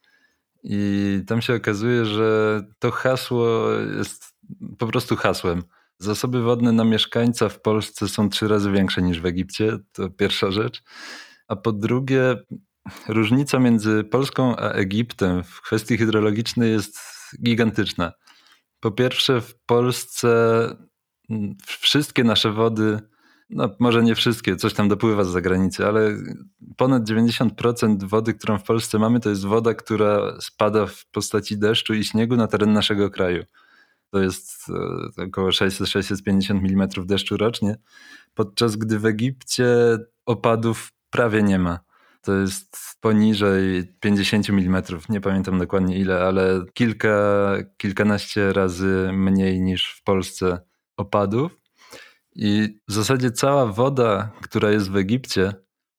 I 0.62 1.22
tam 1.26 1.42
się 1.42 1.54
okazuje, 1.54 2.04
że 2.04 2.61
to 2.78 2.90
hasło 2.90 3.70
jest 3.98 4.35
po 4.78 4.87
prostu 4.87 5.16
hasłem. 5.16 5.62
Zasoby 5.98 6.42
wodne 6.42 6.72
na 6.72 6.85
mieszkańca 6.85 7.48
w 7.48 7.61
Polsce 7.61 8.09
są 8.09 8.28
trzy 8.28 8.48
razy 8.48 8.72
większe 8.72 9.02
niż 9.02 9.20
w 9.20 9.26
Egipcie, 9.26 9.78
to 9.92 10.11
pierwsza 10.11 10.50
rzecz. 10.50 10.83
A 11.48 11.56
po 11.56 11.72
drugie, 11.72 12.37
różnica 13.09 13.59
między 13.59 14.05
Polską 14.05 14.57
a 14.57 14.70
Egiptem 14.70 15.44
w 15.44 15.61
kwestii 15.62 15.98
hydrologicznej 15.98 16.72
jest 16.72 16.98
gigantyczna. 17.42 18.12
Po 18.81 18.90
pierwsze, 18.90 19.40
w 19.40 19.55
Polsce 19.66 20.29
mm, 21.31 21.55
wszystkie 21.66 22.24
nasze 22.24 22.53
wody, 22.53 23.00
no 23.50 23.76
może 23.81 24.03
nie 24.03 24.14
wszystkie, 24.14 24.57
coś 24.57 24.74
tam 24.74 24.88
dopływa 24.88 25.24
z 25.24 25.29
zagranicy, 25.29 25.87
ale 25.87 26.16
ponad 26.76 27.03
90% 27.03 28.09
wody, 28.09 28.35
którą 28.35 28.59
w 28.59 28.62
Polsce 28.62 28.98
mamy, 28.98 29.20
to 29.20 29.31
jest 29.31 29.44
woda, 29.44 29.74
która 29.74 30.40
spada 30.40 30.87
w 30.87 31.07
postaci 31.07 31.59
deszczu 31.59 31.94
i 31.94 32.05
śniegu 32.05 32.37
na 32.37 32.46
teren 32.46 32.72
naszego 32.72 33.11
kraju. 33.11 33.44
To 34.11 34.20
jest 34.20 34.66
e, 35.18 35.24
około 35.24 35.48
600-650 35.48 36.50
mm 36.50 36.88
deszczu 37.07 37.37
rocznie, 37.37 37.76
podczas 38.35 38.76
gdy 38.76 38.98
w 38.98 39.07
Egipcie 39.07 39.98
opadów 40.26 40.92
prawie 41.11 41.42
nie 41.42 41.59
ma 41.59 41.89
to 42.22 42.35
jest 42.35 42.76
poniżej 43.00 43.92
50 44.00 44.50
mm. 44.50 44.83
Nie 45.09 45.20
pamiętam 45.20 45.59
dokładnie 45.59 45.98
ile, 45.98 46.22
ale 46.24 46.64
kilka, 46.74 47.56
kilkanaście 47.76 48.52
razy 48.52 49.11
mniej 49.12 49.61
niż 49.61 49.94
w 50.00 50.02
Polsce 50.02 50.61
opadów. 50.96 51.61
I 52.35 52.78
w 52.88 52.92
zasadzie 52.92 53.30
cała 53.30 53.66
woda, 53.66 54.33
która 54.42 54.70
jest 54.70 54.90
w 54.90 54.96
Egipcie, 54.96 55.54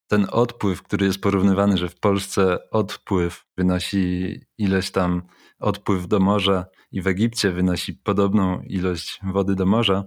ten 0.07 0.27
odpływ, 0.31 0.83
który 0.83 1.05
jest 1.05 1.21
porównywany, 1.21 1.77
że 1.77 1.89
w 1.89 1.99
Polsce 1.99 2.69
odpływ 2.69 3.45
wynosi 3.57 4.39
ileś 4.57 4.91
tam 4.91 5.21
odpływ 5.59 6.07
do 6.07 6.19
morza 6.19 6.65
i 6.91 7.01
w 7.01 7.07
Egipcie 7.07 7.51
wynosi 7.51 7.93
podobną 7.93 8.61
ilość 8.61 9.19
wody 9.23 9.55
do 9.55 9.65
morza, 9.65 10.03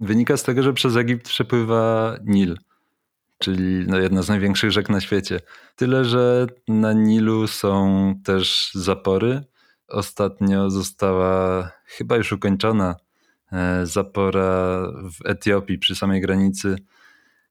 wynika 0.00 0.36
z 0.36 0.42
tego, 0.42 0.62
że 0.62 0.72
przez 0.72 0.96
Egipt 0.96 1.28
przepływa 1.28 2.16
Nil 2.24 2.56
czyli 3.42 3.84
no 3.86 3.98
jedna 3.98 4.22
z 4.22 4.28
największych 4.28 4.70
rzek 4.70 4.88
na 4.88 5.00
świecie. 5.00 5.40
Tyle, 5.76 6.04
że 6.04 6.46
na 6.68 6.92
Nilu 6.92 7.46
są 7.46 8.14
też 8.24 8.70
zapory. 8.74 9.44
Ostatnio 9.88 10.70
została 10.70 11.70
chyba 11.84 12.16
już 12.16 12.32
ukończona 12.32 12.96
e, 13.52 13.86
zapora 13.86 14.82
w 14.92 15.26
Etiopii 15.26 15.78
przy 15.78 15.94
samej 15.94 16.20
granicy, 16.20 16.76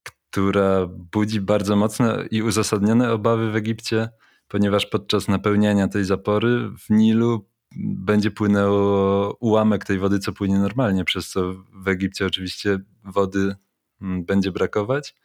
która 0.04 0.86
budzi 0.88 1.42
bardzo 1.42 1.76
mocne 1.76 2.26
i 2.32 2.42
uzasadnione 2.42 3.12
obawy 3.12 3.52
w 3.52 3.56
Egipcie, 3.56 4.10
ponieważ 4.48 4.86
podczas 4.86 5.28
napełniania 5.28 5.88
tej 5.88 6.06
zapory 6.06 6.70
w 6.80 6.90
Nilu 6.90 7.46
będzie 7.78 8.32
płynęło 8.32 9.38
ułamek 9.40 9.86
tej 9.86 10.00
wody, 10.00 10.20
co 10.20 10.34
płynie 10.34 10.60
normalnie, 10.60 11.06
przez 11.06 11.30
co 11.30 11.54
w 11.74 11.88
Egipcie 11.88 12.26
oczywiście 12.26 12.80
wody 13.04 13.56
mm, 14.02 14.26
będzie 14.26 14.52
brakować. 14.52 15.16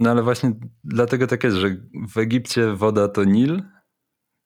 No 0.00 0.10
ale 0.10 0.22
właśnie 0.22 0.52
dlatego 0.84 1.26
tak 1.26 1.44
jest, 1.44 1.56
że 1.56 1.76
w 2.08 2.18
Egipcie 2.18 2.72
woda 2.72 3.08
to 3.08 3.24
Nil, 3.24 3.62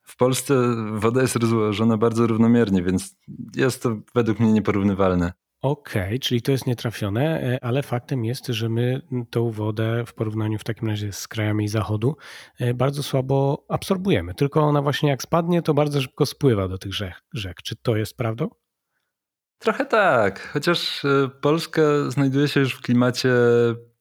w 0.02 0.16
Polsce 0.16 0.54
woda 0.92 1.22
jest 1.22 1.36
rozłożona 1.36 1.96
bardzo 1.96 2.26
równomiernie, 2.26 2.82
więc 2.82 3.16
jest 3.56 3.82
to 3.82 3.96
według 4.14 4.40
mnie 4.40 4.52
nieporównywalne. 4.52 5.32
Okej, 5.62 6.06
okay, 6.06 6.18
czyli 6.18 6.42
to 6.42 6.52
jest 6.52 6.66
nietrafione, 6.66 7.42
e, 7.42 7.64
ale 7.64 7.82
faktem 7.82 8.24
jest, 8.24 8.46
że 8.46 8.68
my 8.68 9.00
tą 9.30 9.50
wodę 9.50 10.04
w 10.06 10.14
porównaniu 10.14 10.58
w 10.58 10.64
takim 10.64 10.88
razie 10.88 11.12
z 11.12 11.28
krajami 11.28 11.68
zachodu 11.68 12.16
e, 12.58 12.74
bardzo 12.74 13.02
słabo 13.02 13.64
absorbujemy. 13.68 14.34
Tylko 14.34 14.60
ona 14.60 14.82
właśnie 14.82 15.08
jak 15.08 15.22
spadnie, 15.22 15.62
to 15.62 15.74
bardzo 15.74 16.00
szybko 16.00 16.26
spływa 16.26 16.68
do 16.68 16.78
tych 16.78 16.94
rzek. 16.94 17.14
rzek. 17.32 17.62
Czy 17.62 17.76
to 17.76 17.96
jest 17.96 18.16
prawdą? 18.16 18.48
Trochę 19.58 19.86
tak, 19.86 20.48
chociaż 20.48 21.04
e, 21.04 21.28
Polska 21.40 21.82
znajduje 22.08 22.48
się 22.48 22.60
już 22.60 22.74
w 22.74 22.80
klimacie 22.80 23.30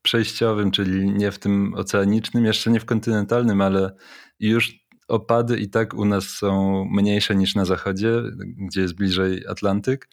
przejściowym, 0.04 0.72
czyli 0.72 1.14
nie 1.14 1.32
w 1.32 1.40
tym 1.40 1.74
oceanicznym, 1.74 2.46
jeszcze 2.46 2.72
nie 2.72 2.80
w 2.80 2.86
kontynentalnym, 2.86 3.62
ale 3.62 3.96
już 4.40 4.84
opady 5.08 5.58
i 5.58 5.70
tak 5.70 5.94
u 5.94 6.06
nas 6.06 6.24
są 6.24 6.84
mniejsze 6.92 7.36
niż 7.36 7.56
na 7.56 7.66
zachodzie, 7.66 8.22
gdzie 8.58 8.82
jest 8.82 8.96
bliżej 8.96 9.48
Atlantyk, 9.48 10.10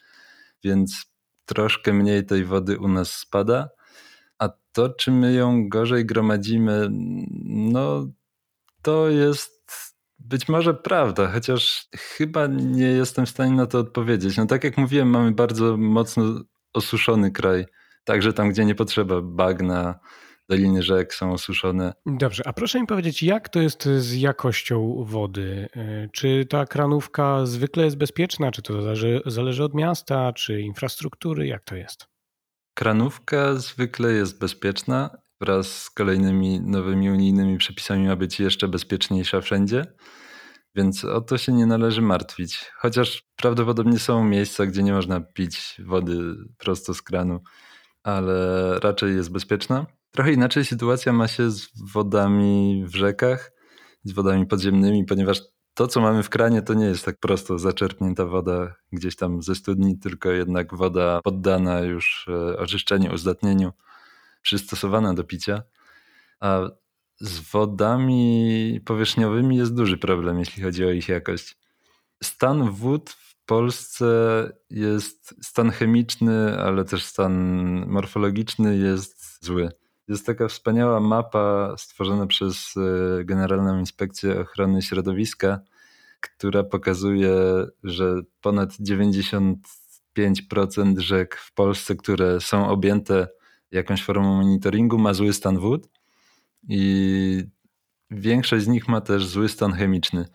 więc 0.65 1.07
troszkę 1.47 1.93
mniej 1.93 2.27
tej 2.27 2.45
wody 2.45 2.79
u 2.79 2.89
nas 2.89 3.13
spada. 3.13 3.69
A 4.39 4.49
to, 4.73 4.89
czy 4.89 5.11
my 5.11 5.33
ją 5.33 5.69
gorzej 5.69 6.07
gromadzimy, 6.07 6.89
no 7.45 8.07
to 8.83 9.09
jest 9.09 9.61
być 10.19 10.49
może 10.49 10.75
prawda, 10.75 11.33
chociaż 11.33 11.89
chyba 11.97 12.47
nie 12.47 12.87
jestem 12.87 13.27
w 13.27 13.31
stanie 13.31 13.53
na 13.53 13.67
to 13.67 13.79
odpowiedzieć. 13.79 14.37
No 14.37 14.47
tak 14.47 14.65
jak 14.65 14.79
mówiłem, 14.79 15.09
mamy 15.09 15.33
bardzo 15.33 15.77
mocno 15.77 16.25
osuszony 16.73 17.31
kraj 17.31 17.67
Także 18.05 18.33
tam, 18.33 18.51
gdzie 18.51 18.65
nie 18.65 18.75
potrzeba 18.75 19.21
bagna, 19.23 20.01
doliny 20.51 20.83
rzek 20.83 21.15
są 21.15 21.33
osuszone. 21.33 21.93
Dobrze, 22.07 22.43
a 22.47 22.53
proszę 22.53 22.81
mi 22.81 22.87
powiedzieć, 22.87 23.23
jak 23.23 23.49
to 23.49 23.61
jest 23.61 23.85
z 23.85 24.17
jakością 24.17 25.05
wody? 25.05 25.69
E, 25.77 26.09
czy 26.13 26.47
ta 26.51 26.67
kranówka 26.67 27.47
zwykle 27.47 27.85
jest 27.85 27.97
bezpieczna? 27.97 28.51
Czy 28.51 28.63
to 28.63 28.83
zależy, 28.83 29.21
zależy 29.27 29.65
od 29.65 29.75
miasta, 29.75 30.33
czy 30.33 30.61
infrastruktury? 30.61 31.47
Jak 31.47 31.65
to 31.65 31.77
jest? 31.77 32.07
Kranówka 32.75 33.55
zwykle 33.55 34.13
jest 34.13 34.39
bezpieczna. 34.39 35.11
Wraz 35.41 35.83
z 35.83 35.91
kolejnymi 35.91 36.61
nowymi 36.61 37.11
unijnymi 37.11 37.59
przepisami 37.59 38.07
ma 38.07 38.17
być 38.17 38.41
jeszcze 38.41 38.69
bezpieczniejsza 38.69 39.41
wszędzie. 39.41 39.87
Więc 40.75 41.05
o 41.05 41.21
to 41.21 41.39
się 41.39 41.53
nie 41.53 41.67
należy 41.67 42.03
martwić. 42.03 42.71
Chociaż 42.77 43.23
prawdopodobnie 43.37 43.99
są 43.99 44.25
miejsca, 44.25 44.67
gdzie 44.67 44.83
nie 44.83 44.93
można 44.93 45.21
pić 45.21 45.77
wody 45.87 46.35
prosto 46.59 46.95
z 46.95 47.03
kranu 47.03 47.41
ale 48.03 48.79
raczej 48.79 49.17
jest 49.17 49.33
bezpieczna. 49.33 49.87
Trochę 50.11 50.33
inaczej 50.33 50.65
sytuacja 50.65 51.13
ma 51.13 51.29
się 51.29 51.51
z 51.51 51.69
wodami 51.93 52.85
w 52.87 52.97
rzekach, 52.97 53.53
z 54.05 54.13
wodami 54.13 54.47
podziemnymi, 54.47 55.05
ponieważ 55.05 55.41
to, 55.75 55.87
co 55.87 56.01
mamy 56.01 56.23
w 56.23 56.29
kranie, 56.29 56.63
to 56.63 56.75
nie 56.75 56.85
jest 56.85 57.05
tak 57.05 57.19
prosto 57.19 57.59
zaczerpnięta 57.59 58.27
woda 58.27 58.75
gdzieś 58.93 59.17
tam 59.17 59.43
ze 59.43 59.55
studni, 59.55 59.99
tylko 59.99 60.31
jednak 60.31 60.75
woda 60.75 61.21
poddana 61.25 61.81
już 61.81 62.29
e, 62.29 62.59
oczyszczeniu, 62.59 63.15
uzdatnieniu, 63.15 63.73
przystosowana 64.43 65.15
do 65.15 65.25
picia. 65.25 65.63
A 66.41 66.61
z 67.21 67.39
wodami 67.41 68.81
powierzchniowymi 68.85 69.57
jest 69.57 69.75
duży 69.75 69.99
problem, 69.99 70.39
jeśli 70.39 70.63
chodzi 70.63 70.85
o 70.85 70.91
ich 70.91 71.09
jakość. 71.09 71.59
Stan 72.23 72.71
wód 72.71 73.17
Polsce 73.51 74.07
jest 74.71 75.35
stan 75.43 75.71
chemiczny, 75.71 76.59
ale 76.59 76.85
też 76.85 77.05
stan 77.05 77.33
morfologiczny 77.87 78.77
jest 78.77 79.45
zły. 79.45 79.69
Jest 80.09 80.27
taka 80.27 80.49
wspaniała 80.49 81.01
mapa 81.01 81.75
stworzona 81.79 82.27
przez 82.27 82.75
e, 82.77 82.81
Generalną 83.25 83.79
Inspekcję 83.79 84.41
Ochrony 84.41 84.83
Środowiska, 84.83 85.61
która 86.21 86.63
pokazuje, 86.63 87.37
że 87.85 88.15
ponad 88.41 88.71
95% 88.71 90.99
rzek 90.99 91.37
w 91.37 91.55
Polsce, 91.55 91.97
które 91.97 92.41
są 92.41 92.69
objęte 92.69 93.29
jakąś 93.71 94.05
formą 94.05 94.37
monitoringu, 94.37 94.99
ma 94.99 95.15
zły 95.15 95.33
stan 95.33 95.59
wód 95.59 95.89
i 96.69 97.45
większość 98.11 98.65
z 98.65 98.69
nich 98.69 98.89
ma 98.89 99.01
też 99.01 99.27
zły 99.27 99.49
stan 99.49 99.73
chemiczny. 99.73 100.27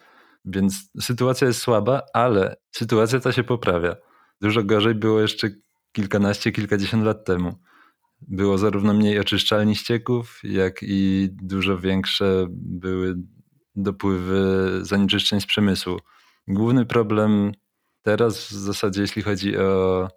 Więc 0.45 0.89
sytuacja 1.01 1.47
jest 1.47 1.59
słaba, 1.59 2.01
ale 2.13 2.55
sytuacja 2.71 3.19
ta 3.19 3.31
się 3.31 3.43
poprawia. 3.43 3.95
Dużo 4.41 4.63
gorzej 4.63 4.95
było 4.95 5.21
jeszcze 5.21 5.49
kilkanaście, 5.91 6.51
kilkadziesiąt 6.51 7.05
lat 7.05 7.25
temu. 7.25 7.55
Było 8.21 8.57
zarówno 8.57 8.93
mniej 8.93 9.19
oczyszczalni 9.19 9.75
ścieków, 9.75 10.39
jak 10.43 10.79
i 10.81 11.29
dużo 11.31 11.77
większe 11.77 12.47
były 12.49 13.15
dopływy 13.75 14.69
zanieczyszczeń 14.81 15.41
z 15.41 15.45
przemysłu. 15.45 15.99
Główny 16.47 16.85
problem 16.85 17.51
teraz 18.01 18.47
w 18.47 18.51
zasadzie, 18.51 19.01
jeśli 19.01 19.21
chodzi 19.21 19.57
o 19.57 20.07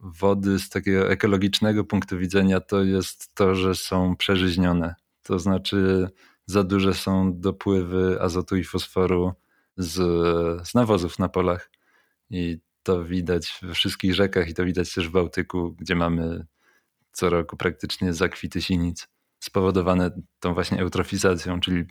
wody 0.00 0.58
z 0.58 0.68
takiego 0.68 1.10
ekologicznego 1.10 1.84
punktu 1.84 2.18
widzenia, 2.18 2.60
to 2.60 2.82
jest 2.82 3.34
to, 3.34 3.54
że 3.54 3.74
są 3.74 4.16
przeżyźnione. 4.16 4.94
To 5.22 5.38
znaczy 5.38 6.08
za 6.46 6.64
duże 6.64 6.94
są 6.94 7.40
dopływy 7.40 8.18
azotu 8.20 8.56
i 8.56 8.64
fosforu 8.64 9.32
z, 9.82 9.94
z 10.68 10.74
nawozów 10.74 11.18
na 11.18 11.28
polach. 11.28 11.70
I 12.30 12.58
to 12.82 13.04
widać 13.04 13.58
we 13.62 13.74
wszystkich 13.74 14.14
rzekach 14.14 14.48
i 14.48 14.54
to 14.54 14.64
widać 14.64 14.94
też 14.94 15.08
w 15.08 15.12
Bałtyku, 15.12 15.72
gdzie 15.72 15.94
mamy 15.94 16.46
co 17.12 17.30
roku 17.30 17.56
praktycznie 17.56 18.12
zakwity 18.12 18.62
sinic 18.62 19.08
spowodowane 19.40 20.10
tą 20.40 20.54
właśnie 20.54 20.80
eutrofizacją, 20.80 21.60
czyli 21.60 21.84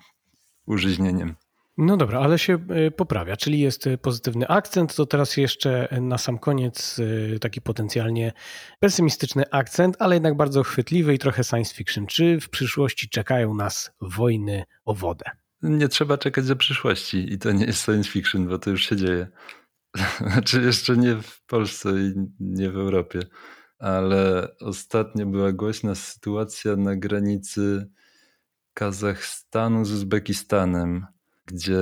użyźnieniem. 0.66 1.36
No 1.78 1.98
dobra, 1.98 2.20
ale 2.20 2.40
się 2.40 2.54
e, 2.70 2.92
poprawia, 2.92 3.38
czyli 3.38 3.60
jest 3.60 3.88
e, 3.88 3.98
pozytywny 3.98 4.48
akcent. 4.48 4.96
To 4.96 5.06
teraz 5.06 5.38
jeszcze 5.38 5.88
na 6.02 6.18
sam 6.18 6.40
koniec 6.40 7.02
taki 7.42 7.62
potencjalnie 7.62 8.34
pesymistyczny 8.80 9.44
akcent, 9.52 9.96
ale 10.00 10.16
jednak 10.16 10.38
bardzo 10.38 10.64
chwytliwy 10.64 11.14
i 11.14 11.20
trochę 11.20 11.44
science 11.44 11.76
fiction. 11.76 12.08
Czy 12.08 12.40
w 12.40 12.50
przyszłości 12.50 13.10
czekają 13.10 13.56
nas 13.56 13.92
wojny 14.02 14.64
o 14.86 14.94
wodę? 14.94 15.26
Nie 15.62 15.88
trzeba 15.88 16.18
czekać 16.18 16.48
do 16.48 16.56
przyszłości 16.56 17.34
i 17.34 17.40
to 17.40 17.52
nie 17.52 17.66
jest 17.66 17.86
science 17.86 18.10
fiction, 18.10 18.48
bo 18.48 18.60
to 18.60 18.70
już 18.70 18.90
się 18.90 18.96
dzieje. 18.96 19.28
Znaczy 20.32 20.62
jeszcze 20.62 20.98
nie 20.98 21.16
w 21.16 21.46
Polsce 21.46 21.90
i 21.90 22.14
nie 22.40 22.72
w 22.72 22.78
Europie, 22.78 23.20
ale 23.80 24.48
ostatnio 24.60 25.26
była 25.26 25.52
głośna 25.52 25.96
sytuacja 25.96 26.76
na 26.76 26.96
granicy 26.96 27.90
Kazachstanu 28.74 29.86
z 29.86 29.92
Uzbekistanem, 29.92 31.06
gdzie 31.46 31.80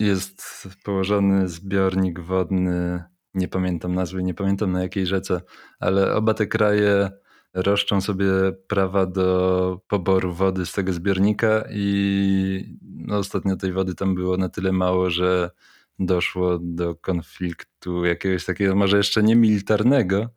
jest 0.00 0.68
położony 0.84 1.48
zbiornik 1.48 2.20
wodny, 2.20 3.04
nie 3.34 3.48
pamiętam 3.48 3.94
nazwy, 3.94 4.22
nie 4.22 4.34
pamiętam 4.34 4.72
na 4.72 4.82
jakiej 4.82 5.06
rzece, 5.06 5.40
ale 5.80 6.14
oba 6.14 6.34
te 6.34 6.46
kraje 6.46 7.10
roszczą 7.54 8.00
sobie 8.00 8.26
prawa 8.66 9.06
do 9.06 9.80
poboru 9.88 10.34
wody 10.34 10.66
z 10.66 10.72
tego 10.72 10.92
zbiornika 10.92 11.64
i 11.70 12.78
no, 12.82 13.18
ostatnio 13.18 13.56
tej 13.56 13.72
wody 13.72 13.94
tam 13.94 14.14
było 14.14 14.36
na 14.36 14.48
tyle 14.48 14.72
mało, 14.72 15.10
że 15.10 15.50
doszło 15.98 16.58
do 16.58 16.94
konfliktu 16.94 18.04
jakiegoś 18.04 18.44
takiego, 18.44 18.76
może 18.76 18.96
jeszcze 18.96 19.22
nie 19.22 19.36
militarnego, 19.36 20.30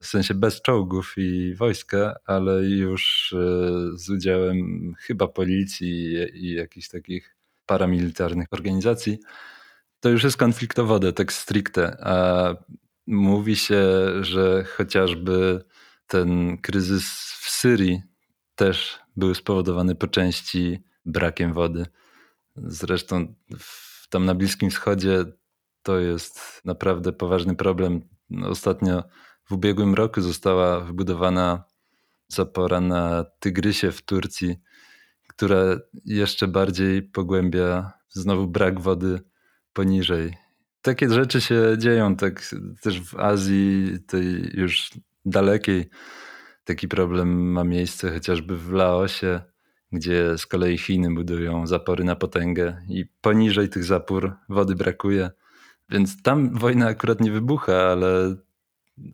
w 0.00 0.06
sensie 0.06 0.34
bez 0.34 0.62
czołgów 0.62 1.14
i 1.16 1.54
wojska, 1.54 2.14
ale 2.26 2.62
już 2.62 3.34
e, 3.38 3.98
z 3.98 4.10
udziałem 4.10 4.92
chyba 4.98 5.28
policji 5.28 6.16
i 6.34 6.54
jakichś 6.54 6.88
takich 6.88 7.36
paramilitarnych 7.66 8.46
organizacji. 8.50 9.18
To 10.00 10.08
już 10.08 10.24
jest 10.24 10.36
konflikt 10.36 10.78
o 10.78 10.84
wodę, 10.84 11.12
tak 11.12 11.32
stricte. 11.32 11.96
A 12.00 12.54
mówi 13.06 13.56
się, 13.56 13.84
że 14.20 14.64
chociażby 14.64 15.64
ten 16.08 16.58
kryzys 16.58 17.04
w 17.40 17.50
Syrii 17.50 18.02
też 18.54 18.98
był 19.16 19.34
spowodowany 19.34 19.94
po 19.94 20.06
części 20.06 20.82
brakiem 21.04 21.52
wody. 21.52 21.86
Zresztą 22.56 23.34
w, 23.58 24.08
tam 24.08 24.24
na 24.24 24.34
Bliskim 24.34 24.70
Wschodzie 24.70 25.24
to 25.82 25.98
jest 25.98 26.60
naprawdę 26.64 27.12
poważny 27.12 27.56
problem. 27.56 28.00
Ostatnio 28.44 29.04
w 29.44 29.52
ubiegłym 29.52 29.94
roku 29.94 30.20
została 30.20 30.80
wybudowana 30.80 31.64
zapora 32.28 32.80
na 32.80 33.24
Tygrysie 33.40 33.92
w 33.92 34.02
Turcji, 34.02 34.56
która 35.28 35.78
jeszcze 36.04 36.48
bardziej 36.48 37.02
pogłębia 37.02 37.92
znowu 38.08 38.46
brak 38.46 38.80
wody 38.80 39.20
poniżej. 39.72 40.36
Takie 40.82 41.10
rzeczy 41.10 41.40
się 41.40 41.62
dzieją 41.78 42.16
tak 42.16 42.54
też 42.82 43.00
w 43.00 43.18
Azji, 43.18 43.98
tej 44.06 44.50
już 44.54 44.90
dalekiej. 45.24 45.88
Taki 46.64 46.88
problem 46.88 47.52
ma 47.52 47.64
miejsce 47.64 48.10
chociażby 48.10 48.56
w 48.56 48.72
Laosie, 48.72 49.40
gdzie 49.92 50.38
z 50.38 50.46
kolei 50.46 50.78
Chiny 50.78 51.14
budują 51.14 51.66
zapory 51.66 52.04
na 52.04 52.16
potęgę 52.16 52.82
i 52.88 53.04
poniżej 53.20 53.68
tych 53.68 53.84
zapór 53.84 54.36
wody 54.48 54.74
brakuje. 54.74 55.30
Więc 55.90 56.22
tam 56.22 56.58
wojna 56.58 56.86
akurat 56.86 57.20
nie 57.20 57.32
wybucha, 57.32 57.72
ale 57.72 58.36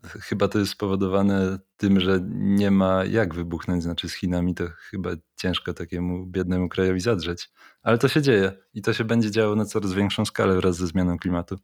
chyba 0.03 0.47
to 0.47 0.59
jest 0.59 0.71
spowodowane 0.71 1.59
tym, 1.77 1.99
że 1.99 2.19
nie 2.31 2.71
ma 2.71 3.05
jak 3.05 3.35
wybuchnąć. 3.35 3.83
Znaczy 3.83 4.09
z 4.09 4.13
Chinami 4.13 4.55
to 4.55 4.63
chyba 4.67 5.09
ciężko 5.35 5.73
takiemu 5.73 6.25
biednemu 6.25 6.69
krajowi 6.69 6.99
zadrzeć. 6.99 7.49
Ale 7.83 7.97
to 7.97 8.07
się 8.07 8.21
dzieje 8.21 8.51
i 8.73 8.81
to 8.81 8.93
się 8.93 9.03
będzie 9.03 9.31
działo 9.31 9.55
na 9.55 9.65
coraz 9.65 9.93
większą 9.93 10.25
skalę 10.25 10.55
wraz 10.55 10.75
ze 10.75 10.87
zmianą 10.87 11.17
klimatu. 11.17 11.59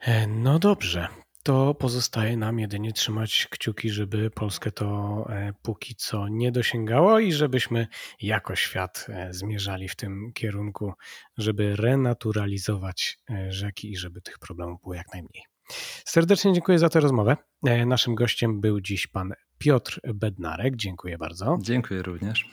E, 0.00 0.26
no 0.26 0.58
dobrze, 0.58 1.08
to 1.42 1.74
pozostaje 1.74 2.36
nam 2.36 2.58
jedynie 2.58 2.92
trzymać 2.92 3.46
kciuki, 3.50 3.90
żeby 3.90 4.30
Polskę 4.30 4.72
to 4.72 5.26
e, 5.30 5.52
póki 5.62 5.94
co 5.94 6.28
nie 6.28 6.52
dosięgało 6.52 7.18
i 7.18 7.32
żebyśmy 7.32 7.86
jako 8.20 8.56
świat 8.56 9.06
e, 9.08 9.32
zmierzali 9.32 9.88
w 9.88 9.96
tym 9.96 10.32
kierunku, 10.34 10.92
żeby 11.38 11.76
renaturalizować 11.76 13.18
rzeki 13.48 13.92
i 13.92 13.96
żeby 13.96 14.20
tych 14.20 14.38
problemów 14.38 14.80
było 14.82 14.94
jak 14.94 15.12
najmniej. 15.12 15.49
Serdecznie 16.04 16.52
dziękuję 16.52 16.78
za 16.78 16.88
tę 16.88 17.00
rozmowę. 17.00 17.36
Naszym 17.86 18.14
gościem 18.14 18.60
był 18.60 18.80
dziś 18.80 19.06
pan 19.06 19.32
Piotr 19.58 20.00
Bednarek. 20.14 20.76
Dziękuję 20.76 21.18
bardzo. 21.18 21.58
Dziękuję 21.60 22.02
również. 22.02 22.48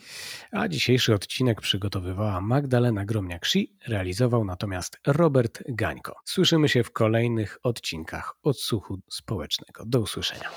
A 0.51 0.67
dzisiejszy 0.67 1.13
odcinek 1.13 1.61
przygotowywała 1.61 2.41
Magdalena 2.41 3.05
Gromniak-Szi, 3.05 3.65
realizował 3.87 4.45
natomiast 4.45 4.97
Robert 5.07 5.63
Gańko. 5.69 6.15
Słyszymy 6.25 6.69
się 6.69 6.83
w 6.83 6.91
kolejnych 6.91 7.59
odcinkach 7.63 8.35
Odsłuchu 8.43 8.99
Społecznego. 9.09 9.83
Do 9.85 9.99
usłyszenia. 9.99 10.49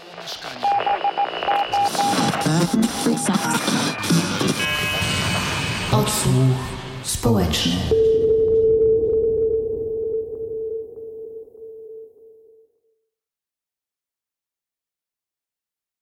Odsłuch 5.93 6.57
społeczny. 7.03 8.10